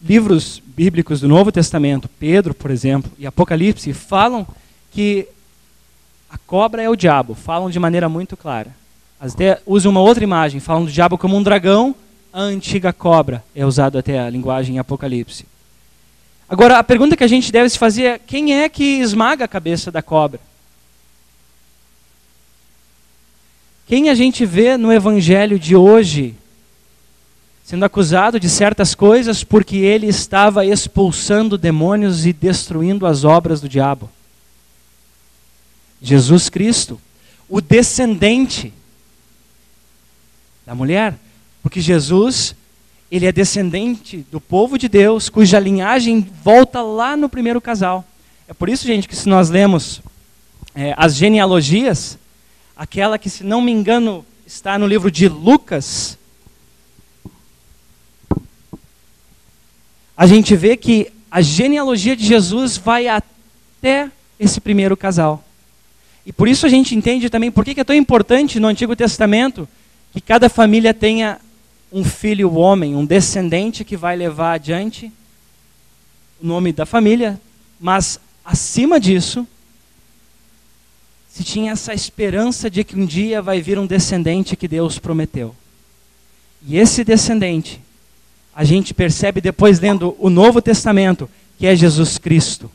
Livros 0.00 0.62
bíblicos 0.64 1.20
do 1.20 1.28
Novo 1.28 1.50
Testamento, 1.50 2.08
Pedro, 2.20 2.54
por 2.54 2.70
exemplo, 2.70 3.10
e 3.18 3.26
Apocalipse, 3.26 3.92
falam 3.92 4.46
que 4.92 5.26
a 6.30 6.38
cobra 6.38 6.82
é 6.82 6.88
o 6.88 6.96
diabo, 6.96 7.34
falam 7.34 7.68
de 7.68 7.78
maneira 7.78 8.08
muito 8.08 8.36
clara. 8.36 8.81
Até 9.22 9.62
usa 9.64 9.88
uma 9.88 10.00
outra 10.00 10.24
imagem, 10.24 10.58
falando 10.58 10.86
do 10.86 10.92
diabo 10.92 11.16
como 11.16 11.36
um 11.36 11.42
dragão, 11.44 11.94
a 12.32 12.40
antiga 12.40 12.92
cobra 12.92 13.44
é 13.54 13.64
usado 13.64 13.96
até 13.96 14.18
a 14.18 14.28
linguagem 14.28 14.74
em 14.74 14.78
Apocalipse. 14.80 15.46
Agora, 16.48 16.76
a 16.76 16.82
pergunta 16.82 17.16
que 17.16 17.22
a 17.22 17.28
gente 17.28 17.52
deve 17.52 17.68
se 17.68 17.78
fazer 17.78 18.02
é: 18.02 18.18
quem 18.18 18.60
é 18.60 18.68
que 18.68 18.82
esmaga 18.82 19.44
a 19.44 19.48
cabeça 19.48 19.92
da 19.92 20.02
cobra? 20.02 20.40
Quem 23.86 24.10
a 24.10 24.14
gente 24.16 24.44
vê 24.44 24.76
no 24.76 24.92
evangelho 24.92 25.56
de 25.56 25.76
hoje 25.76 26.34
sendo 27.62 27.84
acusado 27.84 28.40
de 28.40 28.50
certas 28.50 28.92
coisas 28.92 29.44
porque 29.44 29.76
ele 29.76 30.08
estava 30.08 30.66
expulsando 30.66 31.56
demônios 31.56 32.26
e 32.26 32.32
destruindo 32.32 33.06
as 33.06 33.22
obras 33.22 33.60
do 33.60 33.68
diabo? 33.68 34.10
Jesus 36.00 36.48
Cristo, 36.48 37.00
o 37.48 37.60
descendente 37.60 38.72
da 40.64 40.74
mulher, 40.74 41.14
porque 41.62 41.80
Jesus, 41.80 42.54
ele 43.10 43.26
é 43.26 43.32
descendente 43.32 44.24
do 44.30 44.40
povo 44.40 44.78
de 44.78 44.88
Deus, 44.88 45.28
cuja 45.28 45.58
linhagem 45.58 46.26
volta 46.42 46.80
lá 46.82 47.16
no 47.16 47.28
primeiro 47.28 47.60
casal. 47.60 48.04
É 48.48 48.54
por 48.54 48.68
isso, 48.68 48.86
gente, 48.86 49.08
que 49.08 49.16
se 49.16 49.28
nós 49.28 49.50
lemos 49.50 50.00
é, 50.74 50.94
as 50.96 51.14
genealogias, 51.14 52.18
aquela 52.76 53.18
que, 53.18 53.30
se 53.30 53.44
não 53.44 53.60
me 53.60 53.72
engano, 53.72 54.24
está 54.46 54.78
no 54.78 54.86
livro 54.86 55.10
de 55.10 55.28
Lucas, 55.28 56.18
a 60.16 60.26
gente 60.26 60.54
vê 60.54 60.76
que 60.76 61.12
a 61.30 61.40
genealogia 61.40 62.14
de 62.14 62.24
Jesus 62.24 62.76
vai 62.76 63.08
até 63.08 64.10
esse 64.38 64.60
primeiro 64.60 64.96
casal. 64.96 65.42
E 66.24 66.32
por 66.32 66.46
isso 66.46 66.66
a 66.66 66.68
gente 66.68 66.94
entende 66.94 67.28
também 67.28 67.50
por 67.50 67.64
que 67.64 67.80
é 67.80 67.84
tão 67.84 67.96
importante 67.96 68.60
no 68.60 68.68
Antigo 68.68 68.94
Testamento 68.94 69.68
que 70.12 70.20
cada 70.20 70.48
família 70.48 70.92
tenha 70.92 71.40
um 71.90 72.04
filho 72.04 72.54
homem, 72.54 72.94
um 72.94 73.04
descendente 73.04 73.84
que 73.84 73.96
vai 73.96 74.14
levar 74.14 74.54
adiante 74.54 75.10
o 76.40 76.46
nome 76.46 76.72
da 76.72 76.84
família, 76.84 77.40
mas 77.80 78.20
acima 78.44 79.00
disso, 79.00 79.46
se 81.30 81.42
tinha 81.42 81.72
essa 81.72 81.94
esperança 81.94 82.68
de 82.68 82.84
que 82.84 82.94
um 82.94 83.06
dia 83.06 83.40
vai 83.40 83.62
vir 83.62 83.78
um 83.78 83.86
descendente 83.86 84.54
que 84.54 84.68
Deus 84.68 84.98
prometeu. 84.98 85.54
E 86.66 86.76
esse 86.76 87.02
descendente, 87.04 87.80
a 88.54 88.64
gente 88.64 88.92
percebe 88.92 89.40
depois 89.40 89.80
lendo 89.80 90.14
o 90.18 90.28
Novo 90.28 90.60
Testamento, 90.60 91.28
que 91.58 91.66
é 91.66 91.74
Jesus 91.74 92.18
Cristo, 92.18 92.70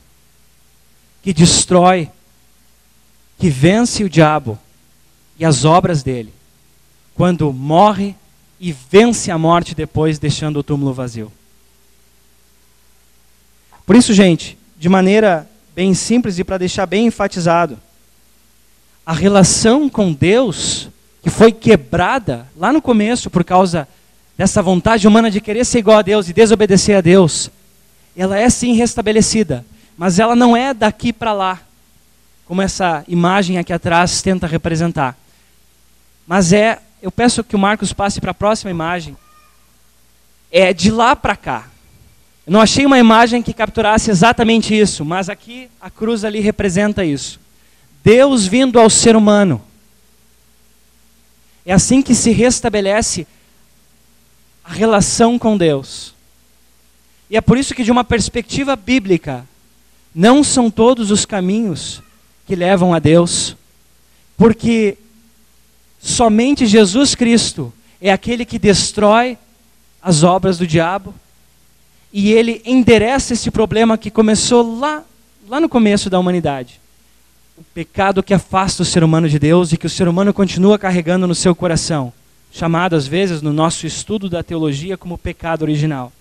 que 1.22 1.32
destrói, 1.32 2.10
que 3.38 3.48
vence 3.48 4.02
o 4.02 4.10
diabo 4.10 4.58
e 5.38 5.44
as 5.44 5.64
obras 5.64 6.02
dele 6.02 6.37
quando 7.18 7.52
morre 7.52 8.14
e 8.60 8.70
vence 8.70 9.28
a 9.28 9.36
morte 9.36 9.74
depois, 9.74 10.20
deixando 10.20 10.60
o 10.60 10.62
túmulo 10.62 10.94
vazio. 10.94 11.32
Por 13.84 13.96
isso, 13.96 14.14
gente, 14.14 14.56
de 14.78 14.88
maneira 14.88 15.50
bem 15.74 15.94
simples 15.94 16.38
e 16.38 16.44
para 16.44 16.58
deixar 16.58 16.86
bem 16.86 17.06
enfatizado, 17.06 17.76
a 19.04 19.12
relação 19.12 19.88
com 19.88 20.12
Deus, 20.12 20.88
que 21.20 21.28
foi 21.28 21.50
quebrada 21.50 22.46
lá 22.56 22.72
no 22.72 22.80
começo 22.80 23.28
por 23.28 23.42
causa 23.42 23.88
dessa 24.36 24.62
vontade 24.62 25.08
humana 25.08 25.28
de 25.28 25.40
querer 25.40 25.64
ser 25.64 25.80
igual 25.80 25.98
a 25.98 26.02
Deus 26.02 26.28
e 26.28 26.32
desobedecer 26.32 26.98
a 26.98 27.00
Deus, 27.00 27.50
ela 28.16 28.38
é 28.38 28.48
sim 28.48 28.74
restabelecida, 28.74 29.66
mas 29.96 30.20
ela 30.20 30.36
não 30.36 30.56
é 30.56 30.72
daqui 30.72 31.12
para 31.12 31.32
lá, 31.32 31.60
como 32.46 32.62
essa 32.62 33.02
imagem 33.08 33.58
aqui 33.58 33.72
atrás 33.72 34.22
tenta 34.22 34.46
representar. 34.46 35.18
Mas 36.24 36.52
é 36.52 36.78
eu 37.00 37.10
peço 37.10 37.44
que 37.44 37.56
o 37.56 37.58
Marcos 37.58 37.92
passe 37.92 38.20
para 38.20 38.32
a 38.32 38.34
próxima 38.34 38.70
imagem. 38.70 39.16
É 40.50 40.72
de 40.72 40.90
lá 40.90 41.14
para 41.14 41.36
cá. 41.36 41.68
Eu 42.46 42.52
não 42.52 42.60
achei 42.60 42.86
uma 42.86 42.98
imagem 42.98 43.42
que 43.42 43.52
capturasse 43.52 44.10
exatamente 44.10 44.78
isso, 44.78 45.04
mas 45.04 45.28
aqui 45.28 45.70
a 45.80 45.90
cruz 45.90 46.24
ali 46.24 46.40
representa 46.40 47.04
isso. 47.04 47.38
Deus 48.02 48.46
vindo 48.46 48.80
ao 48.80 48.88
ser 48.88 49.14
humano. 49.14 49.60
É 51.64 51.72
assim 51.72 52.00
que 52.00 52.14
se 52.14 52.30
restabelece 52.30 53.26
a 54.64 54.72
relação 54.72 55.38
com 55.38 55.56
Deus. 55.56 56.14
E 57.30 57.36
é 57.36 57.40
por 57.40 57.58
isso 57.58 57.74
que, 57.74 57.84
de 57.84 57.90
uma 57.90 58.04
perspectiva 58.04 58.74
bíblica, 58.74 59.46
não 60.14 60.42
são 60.42 60.70
todos 60.70 61.10
os 61.10 61.26
caminhos 61.26 62.02
que 62.46 62.56
levam 62.56 62.94
a 62.94 62.98
Deus, 62.98 63.54
porque 64.36 64.96
Somente 66.00 66.66
Jesus 66.66 67.14
Cristo 67.14 67.72
é 68.00 68.10
aquele 68.10 68.44
que 68.44 68.58
destrói 68.58 69.36
as 70.00 70.22
obras 70.22 70.58
do 70.58 70.66
diabo 70.66 71.14
e 72.12 72.32
ele 72.32 72.62
endereça 72.64 73.34
esse 73.34 73.50
problema 73.50 73.98
que 73.98 74.10
começou 74.10 74.78
lá, 74.78 75.04
lá 75.48 75.60
no 75.60 75.68
começo 75.68 76.08
da 76.08 76.18
humanidade. 76.18 76.80
O 77.56 77.64
pecado 77.74 78.22
que 78.22 78.32
afasta 78.32 78.82
o 78.82 78.86
ser 78.86 79.02
humano 79.02 79.28
de 79.28 79.38
Deus 79.38 79.72
e 79.72 79.76
que 79.76 79.86
o 79.86 79.90
ser 79.90 80.06
humano 80.08 80.32
continua 80.32 80.78
carregando 80.78 81.26
no 81.26 81.34
seu 81.34 81.54
coração, 81.54 82.12
chamado 82.52 82.94
às 82.94 83.06
vezes 83.06 83.42
no 83.42 83.52
nosso 83.52 83.86
estudo 83.86 84.28
da 84.28 84.42
teologia 84.42 84.96
como 84.96 85.18
pecado 85.18 85.62
original. 85.62 86.12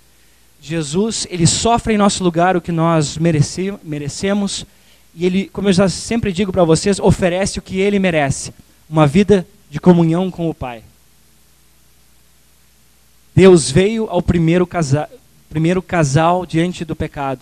Jesus, 0.59 1.27
ele 1.29 1.45
sofre 1.45 1.93
em 1.93 1.97
nosso 1.97 2.23
lugar 2.23 2.57
o 2.57 2.61
que 2.61 2.71
nós 2.71 3.17
mereci, 3.17 3.71
merecemos 3.83 4.65
e 5.19 5.25
ele, 5.25 5.49
como 5.51 5.67
eu 5.67 5.73
já 5.73 5.89
sempre 5.89 6.31
digo 6.31 6.51
para 6.51 6.63
vocês, 6.63 6.99
oferece 6.99 7.57
o 7.57 7.61
que 7.61 7.79
ele 7.79 7.97
merece, 7.97 8.53
uma 8.87 9.07
vida 9.07 9.47
de 9.69 9.79
comunhão 9.79 10.31
com 10.31 10.49
o 10.49 10.53
Pai. 10.53 10.83
Deus 13.35 13.69
veio 13.69 14.09
ao 14.09 14.21
primeiro 14.21 14.65
casal, 14.65 15.07
primeiro 15.49 15.81
casal 15.81 16.45
diante 16.45 16.83
do 16.83 16.95
pecado. 16.95 17.41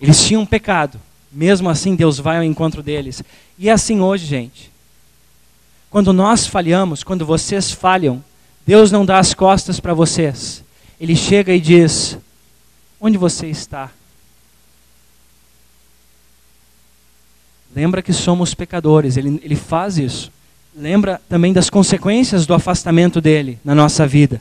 Eles 0.00 0.24
tinham 0.24 0.46
pecado, 0.46 1.00
mesmo 1.30 1.68
assim 1.68 1.94
Deus 1.94 2.18
vai 2.18 2.38
ao 2.38 2.44
encontro 2.44 2.82
deles. 2.82 3.22
E 3.58 3.68
é 3.68 3.72
assim 3.72 4.00
hoje, 4.00 4.24
gente. 4.24 4.70
Quando 5.90 6.12
nós 6.12 6.46
falhamos, 6.46 7.04
quando 7.04 7.26
vocês 7.26 7.70
falham, 7.70 8.24
Deus 8.66 8.90
não 8.90 9.04
dá 9.04 9.18
as 9.18 9.34
costas 9.34 9.78
para 9.78 9.94
vocês. 9.94 10.64
Ele 10.98 11.14
chega 11.14 11.52
e 11.52 11.60
diz: 11.60 12.16
Onde 13.00 13.18
você 13.18 13.48
está? 13.48 13.90
Lembra 17.74 18.02
que 18.02 18.12
somos 18.12 18.54
pecadores, 18.54 19.16
ele, 19.16 19.40
ele 19.42 19.56
faz 19.56 19.98
isso 19.98 20.32
lembra 20.76 21.20
também 21.28 21.52
das 21.52 21.70
consequências 21.70 22.46
do 22.46 22.54
afastamento 22.54 23.20
dele 23.20 23.58
na 23.64 23.74
nossa 23.74 24.06
vida. 24.06 24.40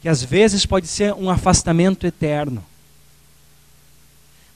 Que 0.00 0.08
às 0.08 0.22
vezes 0.22 0.66
pode 0.66 0.86
ser 0.86 1.12
um 1.14 1.30
afastamento 1.30 2.06
eterno. 2.06 2.64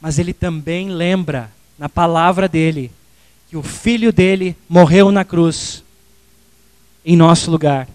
Mas 0.00 0.18
ele 0.18 0.32
também 0.32 0.88
lembra 0.88 1.50
na 1.78 1.88
palavra 1.88 2.48
dele 2.48 2.90
que 3.48 3.56
o 3.56 3.62
filho 3.62 4.12
dele 4.12 4.56
morreu 4.68 5.12
na 5.12 5.24
cruz 5.24 5.84
em 7.04 7.16
nosso 7.16 7.50
lugar. 7.50 7.88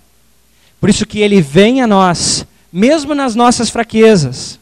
Por 0.79 0.89
isso 0.89 1.05
que 1.05 1.19
ele 1.19 1.41
vem 1.41 1.81
a 1.81 1.87
nós, 1.87 2.45
mesmo 2.71 3.13
nas 3.13 3.35
nossas 3.35 3.69
fraquezas, 3.69 4.59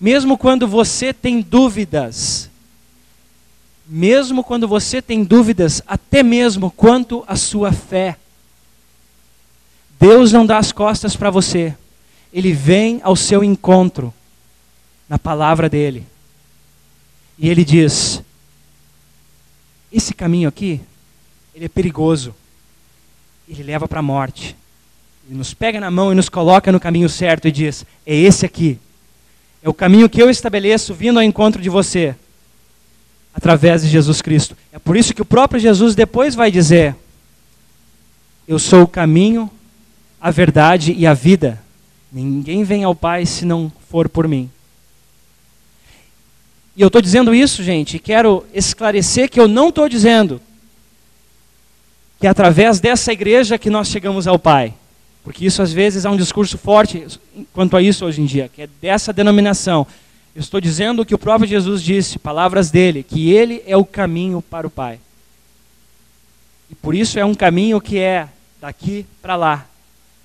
mesmo 0.00 0.38
quando 0.38 0.66
você 0.66 1.12
tem 1.12 1.40
dúvidas, 1.40 2.48
mesmo 3.94 4.42
quando 4.42 4.66
você 4.66 5.02
tem 5.02 5.22
dúvidas, 5.22 5.82
até 5.86 6.22
mesmo 6.22 6.70
quanto 6.70 7.22
à 7.26 7.36
sua 7.36 7.72
fé. 7.72 8.16
Deus 10.00 10.32
não 10.32 10.46
dá 10.46 10.56
as 10.56 10.72
costas 10.72 11.14
para 11.14 11.28
você, 11.28 11.76
Ele 12.32 12.54
vem 12.54 13.00
ao 13.02 13.14
seu 13.14 13.44
encontro 13.44 14.12
na 15.06 15.18
palavra 15.18 15.68
dEle. 15.68 16.06
E 17.38 17.50
Ele 17.50 17.62
diz: 17.66 18.22
esse 19.92 20.14
caminho 20.14 20.48
aqui, 20.48 20.80
ele 21.54 21.66
é 21.66 21.68
perigoso, 21.68 22.34
ele 23.46 23.62
leva 23.62 23.86
para 23.86 24.00
a 24.00 24.02
morte. 24.02 24.56
Ele 25.28 25.36
nos 25.36 25.52
pega 25.52 25.78
na 25.78 25.90
mão 25.90 26.10
e 26.10 26.14
nos 26.14 26.30
coloca 26.30 26.72
no 26.72 26.80
caminho 26.80 27.10
certo 27.10 27.46
e 27.46 27.52
diz: 27.52 27.84
é 28.06 28.16
esse 28.16 28.46
aqui. 28.46 28.78
É 29.62 29.68
o 29.68 29.74
caminho 29.74 30.08
que 30.08 30.20
eu 30.20 30.30
estabeleço 30.30 30.94
vindo 30.94 31.18
ao 31.18 31.22
encontro 31.22 31.60
de 31.60 31.68
você 31.68 32.16
através 33.34 33.82
de 33.82 33.88
Jesus 33.88 34.20
Cristo. 34.20 34.56
É 34.72 34.78
por 34.78 34.96
isso 34.96 35.14
que 35.14 35.22
o 35.22 35.26
próprio 35.26 35.60
Jesus 35.60 35.94
depois 35.94 36.34
vai 36.34 36.50
dizer: 36.50 36.94
Eu 38.46 38.58
sou 38.58 38.82
o 38.82 38.88
caminho, 38.88 39.50
a 40.20 40.30
verdade 40.30 40.92
e 40.92 41.06
a 41.06 41.14
vida. 41.14 41.60
Ninguém 42.12 42.62
vem 42.62 42.84
ao 42.84 42.94
Pai 42.94 43.24
se 43.24 43.44
não 43.44 43.72
for 43.88 44.08
por 44.08 44.28
mim. 44.28 44.50
E 46.76 46.80
eu 46.80 46.86
estou 46.86 47.02
dizendo 47.02 47.34
isso, 47.34 47.62
gente, 47.62 47.96
e 47.96 48.00
quero 48.00 48.46
esclarecer 48.52 49.30
que 49.30 49.38
eu 49.38 49.46
não 49.46 49.68
estou 49.68 49.88
dizendo 49.88 50.40
que 52.18 52.26
é 52.28 52.30
através 52.30 52.78
dessa 52.78 53.12
igreja 53.12 53.58
que 53.58 53.68
nós 53.68 53.88
chegamos 53.88 54.28
ao 54.28 54.38
Pai. 54.38 54.72
Porque 55.24 55.44
isso 55.44 55.60
às 55.60 55.72
vezes 55.72 56.04
é 56.04 56.08
um 56.08 56.16
discurso 56.16 56.56
forte 56.56 57.04
quanto 57.52 57.76
a 57.76 57.82
isso 57.82 58.04
hoje 58.04 58.20
em 58.20 58.24
dia, 58.24 58.48
que 58.48 58.62
é 58.62 58.68
dessa 58.80 59.12
denominação. 59.12 59.86
Estou 60.34 60.60
dizendo 60.60 61.02
o 61.02 61.06
que 61.06 61.14
o 61.14 61.18
próprio 61.18 61.48
Jesus 61.48 61.82
disse, 61.82 62.18
palavras 62.18 62.70
dele, 62.70 63.02
que 63.02 63.30
ele 63.30 63.62
é 63.66 63.76
o 63.76 63.84
caminho 63.84 64.40
para 64.40 64.66
o 64.66 64.70
Pai. 64.70 64.98
E 66.70 66.74
por 66.74 66.94
isso 66.94 67.18
é 67.18 67.24
um 67.24 67.34
caminho 67.34 67.80
que 67.80 67.98
é 67.98 68.28
daqui 68.58 69.04
para 69.20 69.36
lá, 69.36 69.66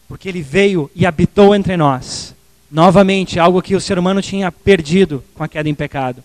porque 0.07 0.29
ele 0.29 0.41
veio 0.41 0.89
e 0.95 1.05
habitou 1.05 1.53
entre 1.53 1.75
nós. 1.75 2.33
Novamente, 2.71 3.37
algo 3.37 3.61
que 3.61 3.75
o 3.75 3.81
ser 3.81 3.99
humano 3.99 4.21
tinha 4.21 4.49
perdido 4.49 5.23
com 5.33 5.43
a 5.43 5.47
queda 5.47 5.67
em 5.67 5.75
pecado. 5.75 6.23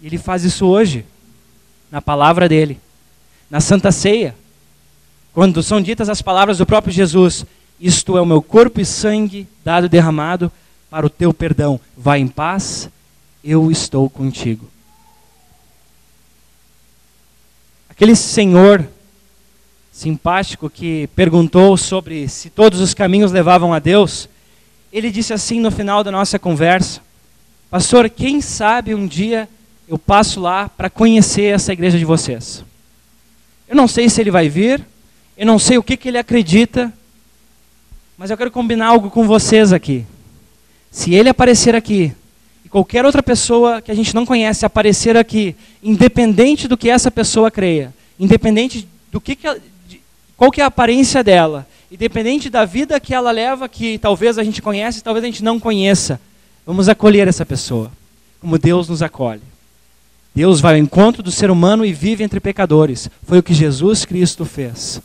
E 0.00 0.06
ele 0.06 0.18
faz 0.18 0.44
isso 0.44 0.66
hoje, 0.66 1.06
na 1.90 2.02
palavra 2.02 2.48
dele, 2.48 2.78
na 3.48 3.60
Santa 3.60 3.90
Ceia, 3.90 4.34
quando 5.32 5.62
são 5.62 5.80
ditas 5.80 6.08
as 6.10 6.20
palavras 6.20 6.58
do 6.58 6.66
próprio 6.66 6.92
Jesus: 6.92 7.46
Isto 7.80 8.18
é 8.18 8.20
o 8.20 8.26
meu 8.26 8.42
corpo 8.42 8.80
e 8.80 8.84
sangue 8.84 9.46
dado 9.64 9.88
derramado 9.88 10.52
para 10.90 11.06
o 11.06 11.10
teu 11.10 11.32
perdão. 11.32 11.80
Vai 11.96 12.18
em 12.18 12.28
paz, 12.28 12.90
eu 13.42 13.70
estou 13.70 14.10
contigo. 14.10 14.68
Aquele 17.88 18.16
senhor 18.16 18.86
simpático 19.92 20.68
que 20.68 21.08
perguntou 21.14 21.76
sobre 21.76 22.28
se 22.28 22.50
todos 22.50 22.80
os 22.80 22.94
caminhos 22.94 23.32
levavam 23.32 23.72
a 23.72 23.78
Deus, 23.78 24.28
ele 24.92 25.10
disse 25.10 25.32
assim 25.32 25.60
no 25.60 25.70
final 25.70 26.02
da 26.02 26.10
nossa 26.10 26.38
conversa: 26.38 27.00
Pastor, 27.70 28.08
quem 28.10 28.40
sabe 28.40 28.94
um 28.94 29.06
dia 29.06 29.48
eu 29.86 29.98
passo 29.98 30.40
lá 30.40 30.68
para 30.68 30.88
conhecer 30.88 31.54
essa 31.54 31.72
igreja 31.72 31.98
de 31.98 32.04
vocês. 32.04 32.64
Eu 33.68 33.76
não 33.76 33.86
sei 33.86 34.08
se 34.08 34.20
ele 34.20 34.30
vai 34.30 34.48
vir, 34.48 34.84
eu 35.36 35.46
não 35.46 35.58
sei 35.58 35.78
o 35.78 35.82
que, 35.82 35.96
que 35.96 36.08
ele 36.08 36.18
acredita, 36.18 36.92
mas 38.16 38.30
eu 38.30 38.36
quero 38.36 38.50
combinar 38.50 38.86
algo 38.88 39.10
com 39.10 39.26
vocês 39.26 39.72
aqui. 39.72 40.06
Se 40.90 41.14
ele 41.14 41.28
aparecer 41.28 41.74
aqui, 41.74 42.12
e 42.64 42.68
qualquer 42.68 43.04
outra 43.04 43.22
pessoa 43.22 43.80
que 43.80 43.90
a 43.90 43.94
gente 43.94 44.14
não 44.14 44.26
conhece 44.26 44.66
aparecer 44.66 45.16
aqui, 45.16 45.54
independente 45.82 46.66
do 46.66 46.76
que 46.76 46.90
essa 46.90 47.10
pessoa 47.10 47.50
creia, 47.50 47.94
independente 48.18 48.88
do 49.10 49.20
que, 49.20 49.36
que 49.36 49.60
de, 49.88 50.00
qual 50.36 50.50
que 50.50 50.60
é 50.60 50.64
a 50.64 50.66
aparência 50.66 51.22
dela, 51.22 51.66
independente 51.90 52.50
da 52.50 52.64
vida 52.64 52.98
que 52.98 53.14
ela 53.14 53.30
leva, 53.30 53.68
que 53.68 53.98
talvez 53.98 54.38
a 54.38 54.44
gente 54.44 54.60
conhece, 54.60 55.02
talvez 55.02 55.24
a 55.24 55.26
gente 55.26 55.44
não 55.44 55.60
conheça, 55.60 56.20
vamos 56.66 56.88
acolher 56.88 57.28
essa 57.28 57.46
pessoa, 57.46 57.90
como 58.40 58.58
Deus 58.58 58.88
nos 58.88 59.02
acolhe. 59.02 59.42
Deus 60.34 60.60
vai 60.60 60.74
ao 60.74 60.80
encontro 60.80 61.22
do 61.22 61.30
ser 61.30 61.50
humano 61.50 61.84
e 61.84 61.92
vive 61.92 62.22
entre 62.22 62.38
pecadores. 62.38 63.10
Foi 63.26 63.38
o 63.38 63.42
que 63.42 63.52
Jesus 63.52 64.04
Cristo 64.04 64.44
fez. 64.44 65.00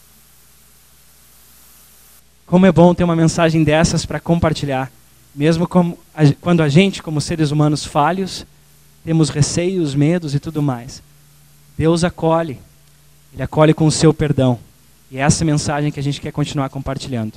Como 2.45 2.65
é 2.65 2.71
bom 2.71 2.93
ter 2.93 3.03
uma 3.03 3.15
mensagem 3.15 3.63
dessas 3.63 4.05
para 4.05 4.19
compartilhar, 4.19 4.91
mesmo 5.35 5.67
como, 5.67 5.97
quando 6.39 6.61
a 6.61 6.69
gente, 6.69 7.03
como 7.03 7.19
seres 7.19 7.51
humanos 7.51 7.85
falhos, 7.85 8.45
temos 9.03 9.29
receios, 9.29 9.93
medos 9.93 10.33
e 10.33 10.39
tudo 10.39 10.61
mais. 10.61 11.03
Deus 11.77 12.03
acolhe, 12.03 12.57
Ele 13.33 13.43
acolhe 13.43 13.73
com 13.73 13.85
o 13.85 13.91
seu 13.91 14.13
perdão. 14.13 14.57
E 15.11 15.17
é 15.17 15.21
essa 15.21 15.43
mensagem 15.43 15.91
que 15.91 15.99
a 15.99 16.03
gente 16.03 16.21
quer 16.21 16.31
continuar 16.31 16.69
compartilhando. 16.69 17.33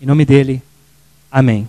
Em 0.00 0.06
nome 0.06 0.24
dele, 0.24 0.62
amém. 1.30 1.68